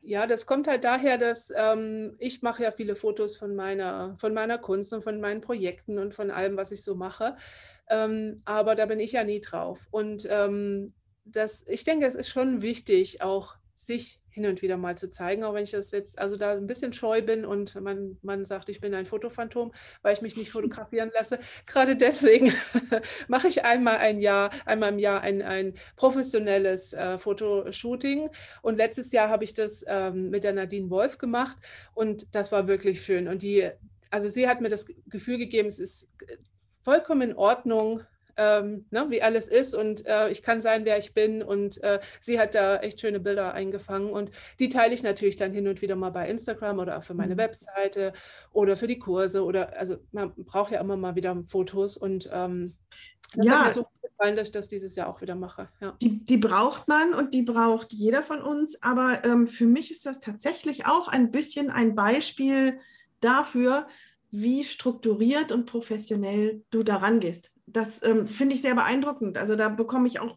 [0.00, 4.32] Ja, das kommt halt daher, dass ähm, ich mache ja viele Fotos von meiner, von
[4.32, 7.36] meiner Kunst und von meinen Projekten und von allem, was ich so mache.
[7.90, 9.86] Ähm, aber da bin ich ja nie drauf.
[9.90, 10.94] Und ähm,
[11.24, 15.44] das, ich denke, es ist schon wichtig, auch sich hin und wieder mal zu zeigen,
[15.44, 18.68] auch wenn ich das jetzt also da ein bisschen scheu bin und man, man sagt,
[18.68, 19.72] ich bin ein Fotophantom,
[20.02, 21.38] weil ich mich nicht fotografieren lasse.
[21.66, 22.52] Gerade deswegen
[23.28, 28.30] mache ich einmal ein Jahr, einmal im Jahr ein, ein professionelles äh, Fotoshooting.
[28.62, 31.56] Und letztes Jahr habe ich das ähm, mit der Nadine Wolf gemacht
[31.94, 33.28] und das war wirklich schön.
[33.28, 33.70] Und die,
[34.10, 36.08] also sie hat mir das Gefühl gegeben, es ist
[36.82, 38.02] vollkommen in Ordnung,
[38.38, 41.42] ähm, ne, wie alles ist und äh, ich kann sein, wer ich bin.
[41.42, 44.30] Und äh, sie hat da echt schöne Bilder eingefangen und
[44.60, 47.34] die teile ich natürlich dann hin und wieder mal bei Instagram oder auch für meine
[47.34, 47.40] mhm.
[47.40, 48.12] Webseite
[48.52, 52.74] oder für die Kurse oder also man braucht ja immer mal wieder Fotos und ähm,
[53.34, 53.58] das ja.
[53.58, 55.68] hat mir so gefallen, dass ich das dieses Jahr auch wieder mache.
[55.80, 55.96] Ja.
[56.00, 60.06] Die, die braucht man und die braucht jeder von uns, aber ähm, für mich ist
[60.06, 62.78] das tatsächlich auch ein bisschen ein Beispiel
[63.20, 63.88] dafür,
[64.30, 69.38] wie strukturiert und professionell du daran gehst das ähm, finde ich sehr beeindruckend.
[69.38, 70.36] Also da bekomme ich auch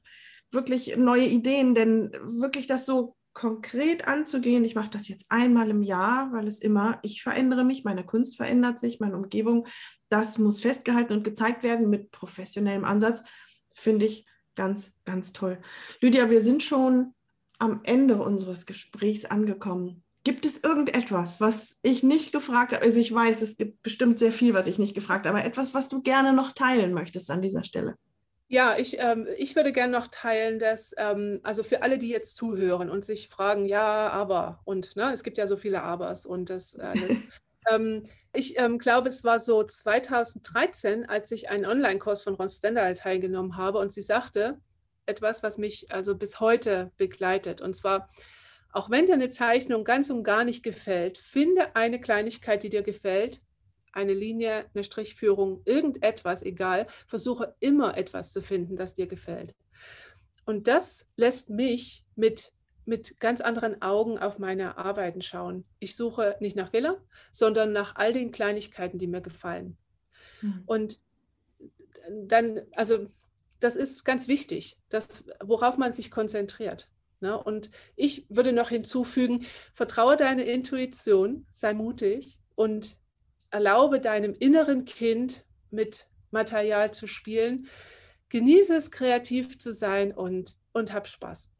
[0.52, 5.84] wirklich neue Ideen, denn wirklich das so konkret anzugehen, ich mache das jetzt einmal im
[5.84, 9.68] Jahr, weil es immer, ich verändere mich, meine Kunst verändert sich, meine Umgebung,
[10.10, 13.22] das muss festgehalten und gezeigt werden mit professionellem Ansatz,
[13.72, 14.26] finde ich
[14.56, 15.62] ganz, ganz toll.
[16.02, 17.14] Lydia, wir sind schon
[17.58, 20.04] am Ende unseres Gesprächs angekommen.
[20.24, 22.86] Gibt es irgendetwas, was ich nicht gefragt habe?
[22.86, 25.74] Also ich weiß, es gibt bestimmt sehr viel, was ich nicht gefragt habe, aber etwas,
[25.74, 27.96] was du gerne noch teilen möchtest an dieser Stelle.
[28.48, 32.36] Ja, ich, ähm, ich würde gerne noch teilen, dass, ähm, also für alle, die jetzt
[32.36, 36.50] zuhören und sich fragen, ja, aber, und ne, es gibt ja so viele Abers und
[36.50, 37.18] das alles.
[37.72, 38.04] ähm,
[38.34, 43.56] ich ähm, glaube, es war so 2013, als ich einen Online-Kurs von Ron Stendhal teilgenommen
[43.56, 44.60] habe und sie sagte
[45.06, 47.62] etwas, was mich also bis heute begleitet.
[47.62, 48.10] Und zwar,
[48.72, 52.84] auch wenn dir eine Zeichnung ganz und gar nicht gefällt, finde eine Kleinigkeit, die dir
[52.84, 53.42] gefällt,
[53.94, 59.56] eine Linie, eine Strichführung, irgendetwas, egal, versuche immer etwas zu finden, das dir gefällt.
[60.46, 62.54] Und das lässt mich mit,
[62.86, 65.66] mit ganz anderen Augen auf meine Arbeiten schauen.
[65.80, 66.96] Ich suche nicht nach Fehlern,
[67.32, 69.78] sondern nach all den Kleinigkeiten, die mir gefallen.
[70.42, 70.64] Mhm.
[70.66, 71.00] Und
[72.10, 73.08] dann, also
[73.60, 76.90] das ist ganz wichtig, das, worauf man sich konzentriert.
[77.22, 77.42] Ne?
[77.42, 82.98] Und ich würde noch hinzufügen, vertraue deine Intuition, sei mutig und
[83.52, 87.68] erlaube deinem inneren Kind mit Material zu spielen.
[88.30, 91.52] Genieße es, kreativ zu sein und, und hab Spaß.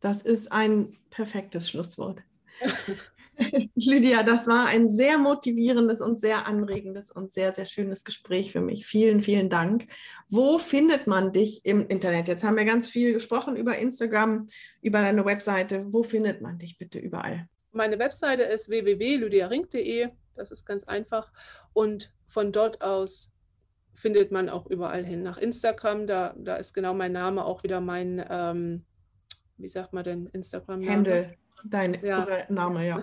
[0.00, 2.22] Das ist ein perfektes Schlusswort.
[3.74, 8.60] Lydia, das war ein sehr motivierendes und sehr anregendes und sehr, sehr schönes Gespräch für
[8.60, 8.86] mich.
[8.86, 9.86] Vielen, vielen Dank.
[10.28, 12.28] Wo findet man dich im Internet?
[12.28, 14.48] Jetzt haben wir ganz viel gesprochen über Instagram,
[14.80, 15.86] über deine Webseite.
[15.90, 17.48] Wo findet man dich bitte überall?
[17.72, 20.08] Meine Webseite ist www.lydiaring.de.
[20.36, 21.32] Das ist ganz einfach.
[21.72, 23.32] Und von dort aus
[23.92, 25.22] findet man auch überall hin.
[25.22, 28.84] Nach Instagram, da, da ist genau mein Name auch wieder mein, ähm,
[29.56, 30.92] wie sagt man denn, Instagram-Name?
[30.92, 32.44] Handle, dein ja.
[32.48, 33.00] Name, ja.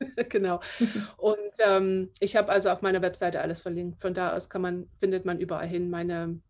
[0.28, 0.60] genau.
[1.16, 4.00] Und ähm, ich habe also auf meiner Webseite alles verlinkt.
[4.00, 6.40] Von da aus kann man, findet man überall hin meine,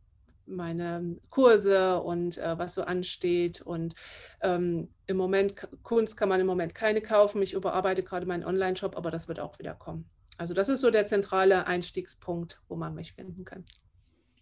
[0.46, 3.60] meine Kurse und äh, was so ansteht.
[3.60, 3.94] Und
[4.42, 7.42] ähm, im Moment, Kunst kann man im Moment keine kaufen.
[7.42, 10.08] Ich überarbeite gerade meinen Online-Shop, aber das wird auch wieder kommen.
[10.38, 13.64] Also das ist so der zentrale Einstiegspunkt, wo man mich finden kann.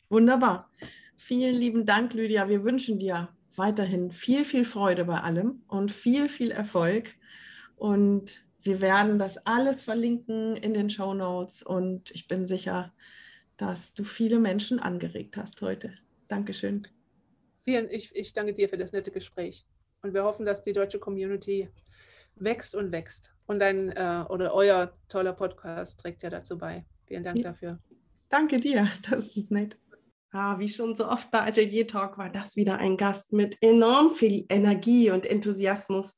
[0.08, 0.70] Wunderbar.
[1.16, 2.48] Vielen lieben Dank, Lydia.
[2.48, 7.16] Wir wünschen dir weiterhin viel, viel Freude bei allem und viel, viel Erfolg.
[7.76, 12.92] Und wir werden das alles verlinken in den Show Notes und ich bin sicher,
[13.56, 15.94] dass du viele Menschen angeregt hast heute.
[16.28, 16.86] Dankeschön.
[17.64, 19.66] Vielen, ich, ich danke dir für das nette Gespräch.
[20.02, 21.68] Und wir hoffen, dass die deutsche Community
[22.36, 23.34] wächst und wächst.
[23.46, 26.84] Und dein äh, oder euer toller Podcast trägt ja dazu bei.
[27.06, 27.78] Vielen Dank dafür.
[28.28, 29.76] Danke dir, das ist nett.
[30.30, 34.14] Ah, wie schon so oft bei Atelier Talk war das wieder ein Gast mit enorm
[34.14, 36.16] viel Energie und Enthusiasmus.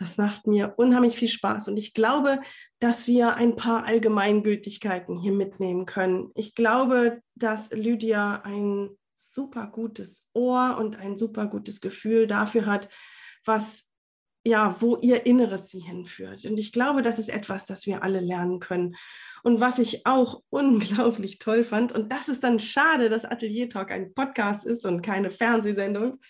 [0.00, 2.40] Das macht mir unheimlich viel Spaß und ich glaube,
[2.78, 6.30] dass wir ein paar Allgemeingültigkeiten hier mitnehmen können.
[6.34, 12.88] Ich glaube, dass Lydia ein super gutes Ohr und ein super gutes Gefühl dafür hat,
[13.44, 13.90] was
[14.46, 16.46] ja, wo ihr Inneres sie hinführt.
[16.46, 18.96] Und ich glaube, das ist etwas, das wir alle lernen können.
[19.42, 23.90] Und was ich auch unglaublich toll fand, und das ist dann schade, dass Atelier Talk
[23.90, 26.20] ein Podcast ist und keine Fernsehsendung,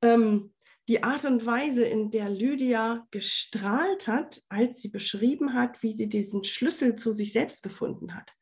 [0.00, 0.54] ähm,
[0.90, 6.08] die Art und Weise, in der Lydia gestrahlt hat, als sie beschrieben hat, wie sie
[6.08, 8.34] diesen Schlüssel zu sich selbst gefunden hat.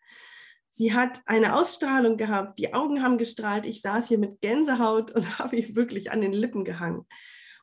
[0.71, 3.67] Sie hat eine Ausstrahlung gehabt, die Augen haben gestrahlt.
[3.67, 7.07] Ich saß hier mit Gänsehaut und habe ihr wirklich an den Lippen gehangen.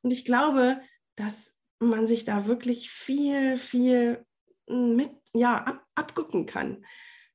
[0.04, 0.80] Und ich glaube,
[1.16, 4.24] dass man sich da wirklich viel, viel
[4.68, 6.86] mit, ja, ab, abgucken kann.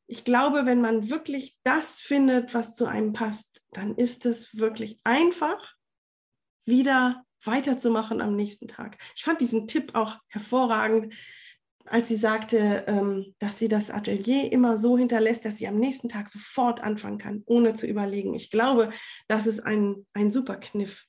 [0.06, 5.00] Ich glaube, wenn man wirklich das findet, was zu einem passt, dann ist es wirklich
[5.02, 5.74] einfach,
[6.64, 8.98] wieder weiterzumachen am nächsten Tag.
[9.14, 11.14] Ich fand diesen Tipp auch hervorragend,
[11.86, 16.08] als sie sagte, ähm, dass sie das Atelier immer so hinterlässt, dass sie am nächsten
[16.08, 18.34] Tag sofort anfangen kann, ohne zu überlegen.
[18.34, 18.90] Ich glaube,
[19.28, 21.06] das ist ein, ein super Kniff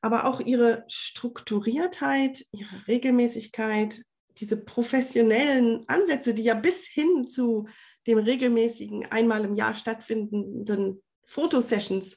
[0.00, 4.02] aber auch ihre Strukturiertheit, ihre Regelmäßigkeit,
[4.38, 7.68] diese professionellen Ansätze, die ja bis hin zu
[8.06, 12.16] dem regelmäßigen einmal im Jahr stattfindenden Fotosessions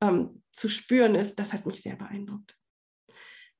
[0.00, 2.58] ähm, zu spüren ist, das hat mich sehr beeindruckt.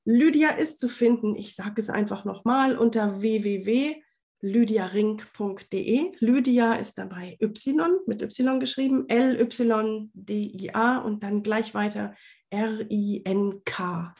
[0.05, 6.11] Lydia ist zu finden, ich sage es einfach nochmal, unter www.lydiarink.de.
[6.19, 12.13] Lydia ist dabei Y mit Y geschrieben, L-Y-D-I-A und dann gleich weiter
[12.49, 14.13] R-I-N-K.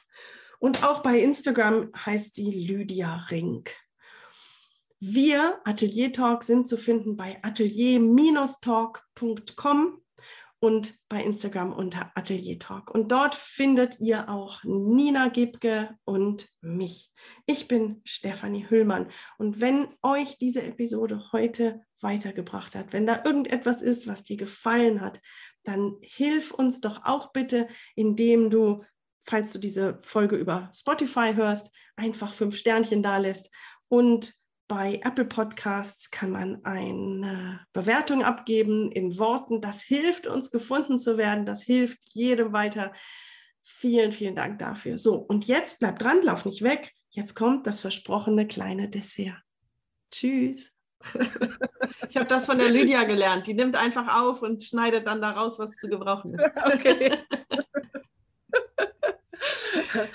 [0.59, 3.75] Und auch bei Instagram heißt sie Lydia Rink.
[5.01, 10.02] Wir, Atelier Talk, sind zu finden bei atelier-talk.com
[10.63, 12.89] und bei Instagram unter Atelier Talk.
[12.89, 17.11] Und dort findet ihr auch Nina Gebke und mich.
[17.45, 19.11] Ich bin Stefanie Hüllmann.
[19.37, 25.01] Und wenn euch diese Episode heute weitergebracht hat, wenn da irgendetwas ist, was dir gefallen
[25.01, 25.19] hat,
[25.65, 28.85] dann hilf uns doch auch bitte, indem du,
[29.25, 33.49] falls du diese Folge über Spotify hörst, einfach fünf Sternchen da lässt.
[33.89, 34.33] Und
[34.75, 39.61] bei Apple Podcasts kann man eine Bewertung abgeben in Worten.
[39.61, 41.45] Das hilft uns gefunden zu werden.
[41.45, 42.91] Das hilft jedem weiter.
[43.61, 44.97] Vielen, vielen Dank dafür.
[44.97, 46.91] So, und jetzt bleib dran, lauf nicht weg.
[47.11, 49.39] Jetzt kommt das versprochene kleine Dessert.
[50.11, 50.71] Tschüss.
[52.09, 53.45] Ich habe das von der Lydia gelernt.
[53.45, 56.51] Die nimmt einfach auf und schneidet dann daraus, was zu gebrauchen ist.
[56.65, 57.11] Okay.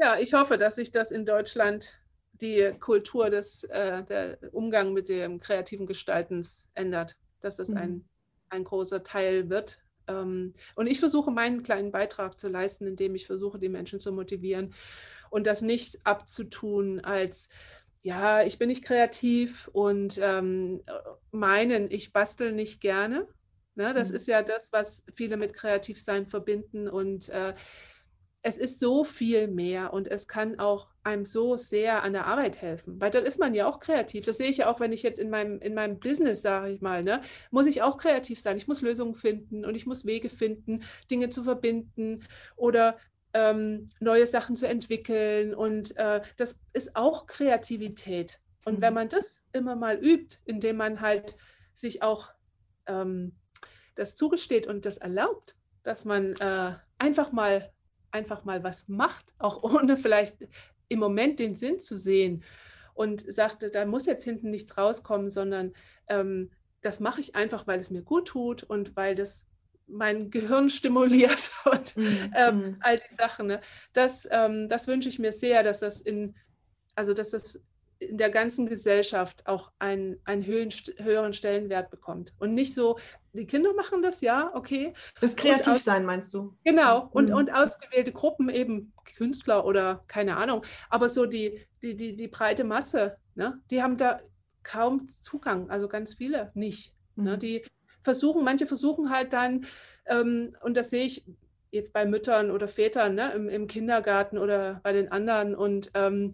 [0.00, 1.97] Ja, ich hoffe, dass sich das in Deutschland
[2.40, 7.76] die Kultur des äh, der Umgang mit dem kreativen Gestaltens ändert, dass das mhm.
[7.76, 8.08] ein,
[8.48, 9.78] ein großer Teil wird.
[10.06, 14.12] Ähm, und ich versuche meinen kleinen Beitrag zu leisten, indem ich versuche, die Menschen zu
[14.12, 14.74] motivieren
[15.30, 17.48] und das nicht abzutun als
[18.02, 20.82] ja, ich bin nicht kreativ und ähm,
[21.30, 23.26] meinen, ich bastel nicht gerne.
[23.74, 23.92] Ne?
[23.92, 24.16] Das mhm.
[24.16, 26.88] ist ja das, was viele mit Kreativsein verbinden.
[26.88, 27.54] Und äh,
[28.48, 32.62] es ist so viel mehr und es kann auch einem so sehr an der Arbeit
[32.62, 34.24] helfen, weil dann ist man ja auch kreativ.
[34.24, 36.80] Das sehe ich ja auch, wenn ich jetzt in meinem, in meinem Business, sage ich
[36.80, 37.20] mal, ne,
[37.50, 38.56] muss ich auch kreativ sein.
[38.56, 42.24] Ich muss Lösungen finden und ich muss Wege finden, Dinge zu verbinden
[42.56, 42.96] oder
[43.34, 45.54] ähm, neue Sachen zu entwickeln.
[45.54, 48.40] Und äh, das ist auch Kreativität.
[48.64, 48.82] Und mhm.
[48.82, 51.36] wenn man das immer mal übt, indem man halt
[51.74, 52.30] sich auch
[52.86, 53.36] ähm,
[53.94, 57.70] das zugesteht und das erlaubt, dass man äh, einfach mal
[58.10, 60.48] einfach mal was macht, auch ohne vielleicht
[60.88, 62.44] im Moment den Sinn zu sehen
[62.94, 65.72] und sagte, da muss jetzt hinten nichts rauskommen, sondern
[66.08, 66.50] ähm,
[66.80, 69.46] das mache ich einfach, weil es mir gut tut und weil das
[69.86, 72.32] mein Gehirn stimuliert und mhm.
[72.34, 72.76] ähm, mhm.
[72.80, 73.46] all die Sachen.
[73.46, 73.60] Ne?
[73.92, 76.34] Das, ähm, das wünsche ich mir sehr, dass das in,
[76.94, 77.60] also dass das
[78.08, 82.32] in der ganzen Gesellschaft auch einen, einen höheren, höheren Stellenwert bekommt.
[82.38, 82.98] Und nicht so,
[83.32, 84.94] die Kinder machen das, ja, okay.
[85.20, 86.56] Das Kreativsein meinst du?
[86.64, 87.10] Genau, mhm.
[87.12, 92.28] und, und ausgewählte Gruppen, eben Künstler oder keine Ahnung, aber so die, die, die, die
[92.28, 94.20] breite Masse, ne, die haben da
[94.62, 96.94] kaum Zugang, also ganz viele nicht.
[97.16, 97.22] Ne?
[97.22, 97.30] Mhm.
[97.30, 97.64] Ne, die,
[98.02, 99.66] versuchen, manche versuchen halt dann,
[100.06, 101.26] ähm, und das sehe ich
[101.70, 106.32] jetzt bei Müttern oder Vätern ne, im, im Kindergarten oder bei den anderen und ähm,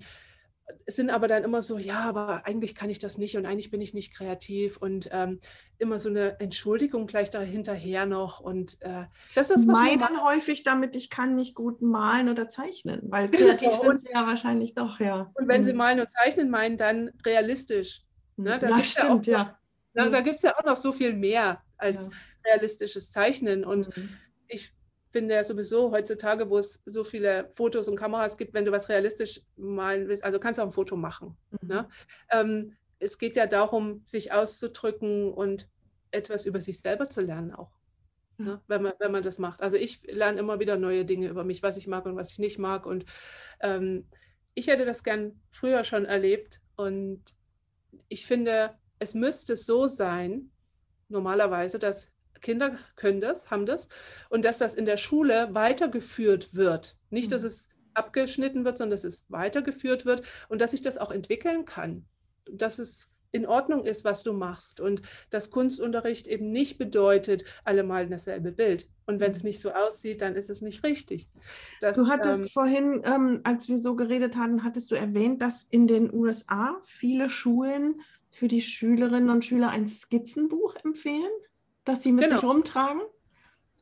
[0.87, 3.81] sind aber dann immer so, ja, aber eigentlich kann ich das nicht und eigentlich bin
[3.81, 5.39] ich nicht kreativ und ähm,
[5.79, 9.05] immer so eine Entschuldigung gleich dahinterher noch und äh,
[9.35, 13.69] das ist was meinen häufig damit, ich kann nicht gut malen oder zeichnen, weil kreativ
[13.69, 13.83] genau.
[13.83, 15.31] sind sie ja wahrscheinlich doch, ja.
[15.35, 15.67] Und wenn mhm.
[15.67, 18.03] sie malen und zeichnen meinen, dann realistisch.
[18.37, 18.59] Ne?
[18.61, 19.59] Da ja, stimmt, ja, ja
[19.95, 22.53] Na, da gibt es ja auch noch so viel mehr als ja.
[22.53, 23.65] realistisches Zeichnen.
[23.65, 24.09] Und mhm.
[25.15, 28.73] Ich finde ja sowieso heutzutage, wo es so viele Fotos und Kameras gibt, wenn du
[28.73, 31.37] was realistisch malen willst, also kannst du auch ein Foto machen.
[31.53, 31.69] Mhm.
[31.69, 31.89] Ne?
[32.33, 35.69] Ähm, es geht ja darum, sich auszudrücken und
[36.11, 37.71] etwas über sich selber zu lernen auch.
[38.39, 38.45] Mhm.
[38.45, 38.61] Ne?
[38.67, 39.61] Wenn, man, wenn man das macht.
[39.61, 42.41] Also ich lerne immer wieder neue Dinge über mich, was ich mag und was ich
[42.41, 42.85] nicht mag.
[42.85, 43.05] Und
[43.61, 44.09] ähm,
[44.55, 46.61] ich hätte das gern früher schon erlebt.
[46.75, 47.23] Und
[48.09, 50.51] ich finde, es müsste so sein,
[51.09, 52.11] normalerweise, dass
[52.45, 53.89] Kinder können das, haben das,
[54.31, 56.97] und dass das in der Schule weitergeführt wird.
[57.11, 57.49] Nicht, dass mhm.
[57.49, 62.05] es abgeschnitten wird, sondern dass es weitergeführt wird und dass sich das auch entwickeln kann.
[62.51, 67.83] Dass es in Ordnung ist, was du machst und dass Kunstunterricht eben nicht bedeutet, alle
[67.83, 68.89] malen dasselbe Bild.
[69.07, 69.49] Und wenn es mhm.
[69.49, 71.29] nicht so aussieht, dann ist es nicht richtig.
[71.81, 75.65] Das, du hattest ähm, vorhin, ähm, als wir so geredet hatten, hattest du erwähnt, dass
[75.65, 81.31] in den USA viele Schulen für die Schülerinnen und Schüler ein Skizzenbuch empfehlen,
[81.85, 82.41] das sie mit genau.
[82.41, 83.03] sich rumtragen.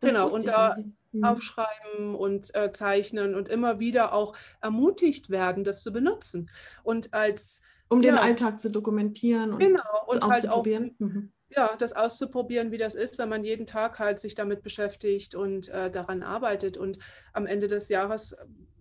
[0.00, 0.76] Das genau, und da
[1.12, 1.24] mhm.
[1.24, 6.50] aufschreiben und äh, zeichnen und immer wieder auch ermutigt werden, das zu benutzen.
[6.82, 11.30] Und als um ja, den Alltag zu dokumentieren und, genau, und halt auch mhm.
[11.50, 15.68] ja, das auszuprobieren, wie das ist, wenn man jeden Tag halt sich damit beschäftigt und
[15.68, 16.98] äh, daran arbeitet und
[17.32, 18.34] am Ende des Jahres,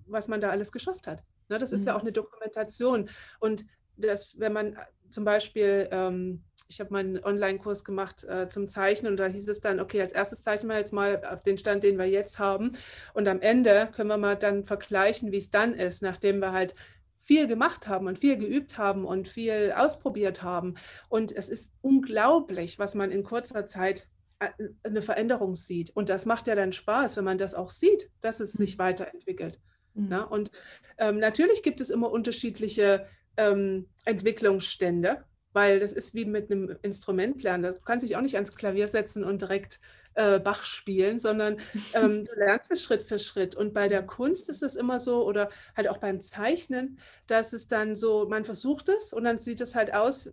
[0.07, 1.24] was man da alles geschafft hat.
[1.49, 1.97] Ne, das ist ja mhm.
[1.97, 3.09] auch eine Dokumentation.
[3.39, 3.65] Und
[3.97, 4.78] das, wenn man
[5.09, 9.59] zum Beispiel, ähm, ich habe meinen Online-Kurs gemacht äh, zum Zeichnen und da hieß es
[9.59, 12.72] dann, okay, als erstes zeichnen wir jetzt mal auf den Stand, den wir jetzt haben.
[13.13, 16.74] Und am Ende können wir mal dann vergleichen, wie es dann ist, nachdem wir halt
[17.19, 20.76] viel gemacht haben und viel geübt haben und viel ausprobiert haben.
[21.09, 24.07] Und es ist unglaublich, was man in kurzer Zeit
[24.39, 24.49] äh,
[24.84, 25.89] eine Veränderung sieht.
[25.93, 28.84] Und das macht ja dann Spaß, wenn man das auch sieht, dass es sich mhm.
[28.84, 29.59] weiterentwickelt.
[29.93, 30.07] Mhm.
[30.07, 30.24] Na?
[30.24, 30.51] Und
[30.97, 37.43] ähm, natürlich gibt es immer unterschiedliche ähm, Entwicklungsstände, weil das ist wie mit einem Instrument
[37.43, 37.74] lernen.
[37.74, 39.80] Du kannst dich auch nicht ans Klavier setzen und direkt
[40.14, 41.58] äh, Bach spielen, sondern
[41.93, 43.56] ähm, du lernst es Schritt für Schritt.
[43.56, 47.68] Und bei der Kunst ist es immer so, oder halt auch beim Zeichnen, dass es
[47.68, 50.32] dann so, man versucht es und dann sieht es halt aus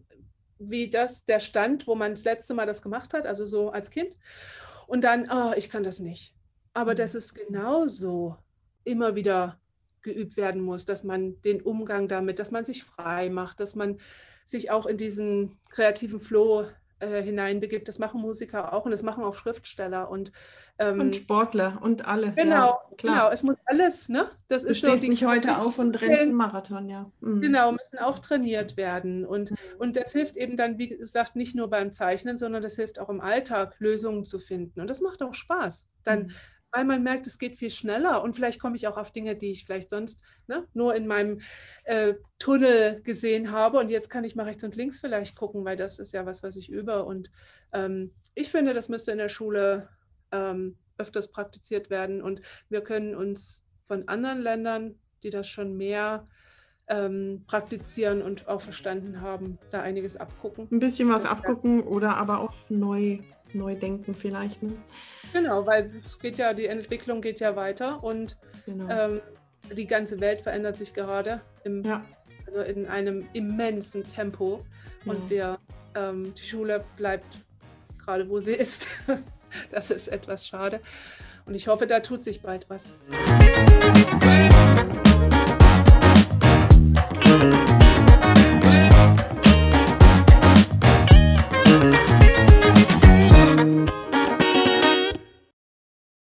[0.58, 3.90] wie das, der Stand, wo man das letzte Mal das gemacht hat, also so als
[3.90, 4.10] Kind.
[4.86, 6.34] Und dann, oh, ich kann das nicht.
[6.74, 6.96] Aber mhm.
[6.96, 8.36] das ist genauso
[8.84, 9.60] immer wieder
[10.08, 13.98] geübt werden muss, dass man den Umgang damit, dass man sich frei macht, dass man
[14.44, 16.66] sich auch in diesen kreativen Flow
[17.00, 17.86] äh, hineinbegibt.
[17.86, 20.32] Das machen Musiker auch und das machen auch Schriftsteller und,
[20.78, 22.32] ähm, und Sportler und alle.
[22.32, 23.30] Genau, ja, genau.
[23.30, 24.30] Es muss alles, ne?
[24.48, 27.10] Das du ist stehst so nicht heute auf und rennst einen Marathon, ja.
[27.20, 27.40] Mhm.
[27.40, 29.56] Genau, müssen auch trainiert werden und, mhm.
[29.78, 33.10] und das hilft eben dann, wie gesagt, nicht nur beim Zeichnen, sondern das hilft auch
[33.10, 35.86] im Alltag, Lösungen zu finden und das macht auch Spaß.
[36.02, 36.32] Dann mhm
[36.72, 38.22] weil man merkt, es geht viel schneller.
[38.22, 41.40] Und vielleicht komme ich auch auf Dinge, die ich vielleicht sonst ne, nur in meinem
[41.84, 43.78] äh, Tunnel gesehen habe.
[43.78, 46.42] Und jetzt kann ich mal rechts und links vielleicht gucken, weil das ist ja was,
[46.42, 47.04] was ich übe.
[47.04, 47.30] Und
[47.72, 49.88] ähm, ich finde, das müsste in der Schule
[50.32, 52.22] ähm, öfters praktiziert werden.
[52.22, 56.28] Und wir können uns von anderen Ländern, die das schon mehr
[56.88, 60.68] ähm, praktizieren und auch verstanden haben, da einiges abgucken.
[60.70, 63.18] Ein bisschen was abgucken oder aber auch neu
[63.54, 64.62] neu denken vielleicht.
[64.62, 64.72] Ne?
[65.32, 68.36] Genau, weil es geht ja, die Entwicklung geht ja weiter und
[68.66, 68.88] genau.
[68.88, 69.20] ähm,
[69.76, 72.04] die ganze Welt verändert sich gerade im, ja.
[72.46, 74.64] also in einem immensen Tempo.
[75.04, 75.12] Ja.
[75.12, 75.58] Und wir,
[75.94, 77.38] ähm, die Schule bleibt
[77.98, 78.88] gerade, wo sie ist.
[79.70, 80.80] das ist etwas schade.
[81.46, 82.92] Und ich hoffe, da tut sich bald was.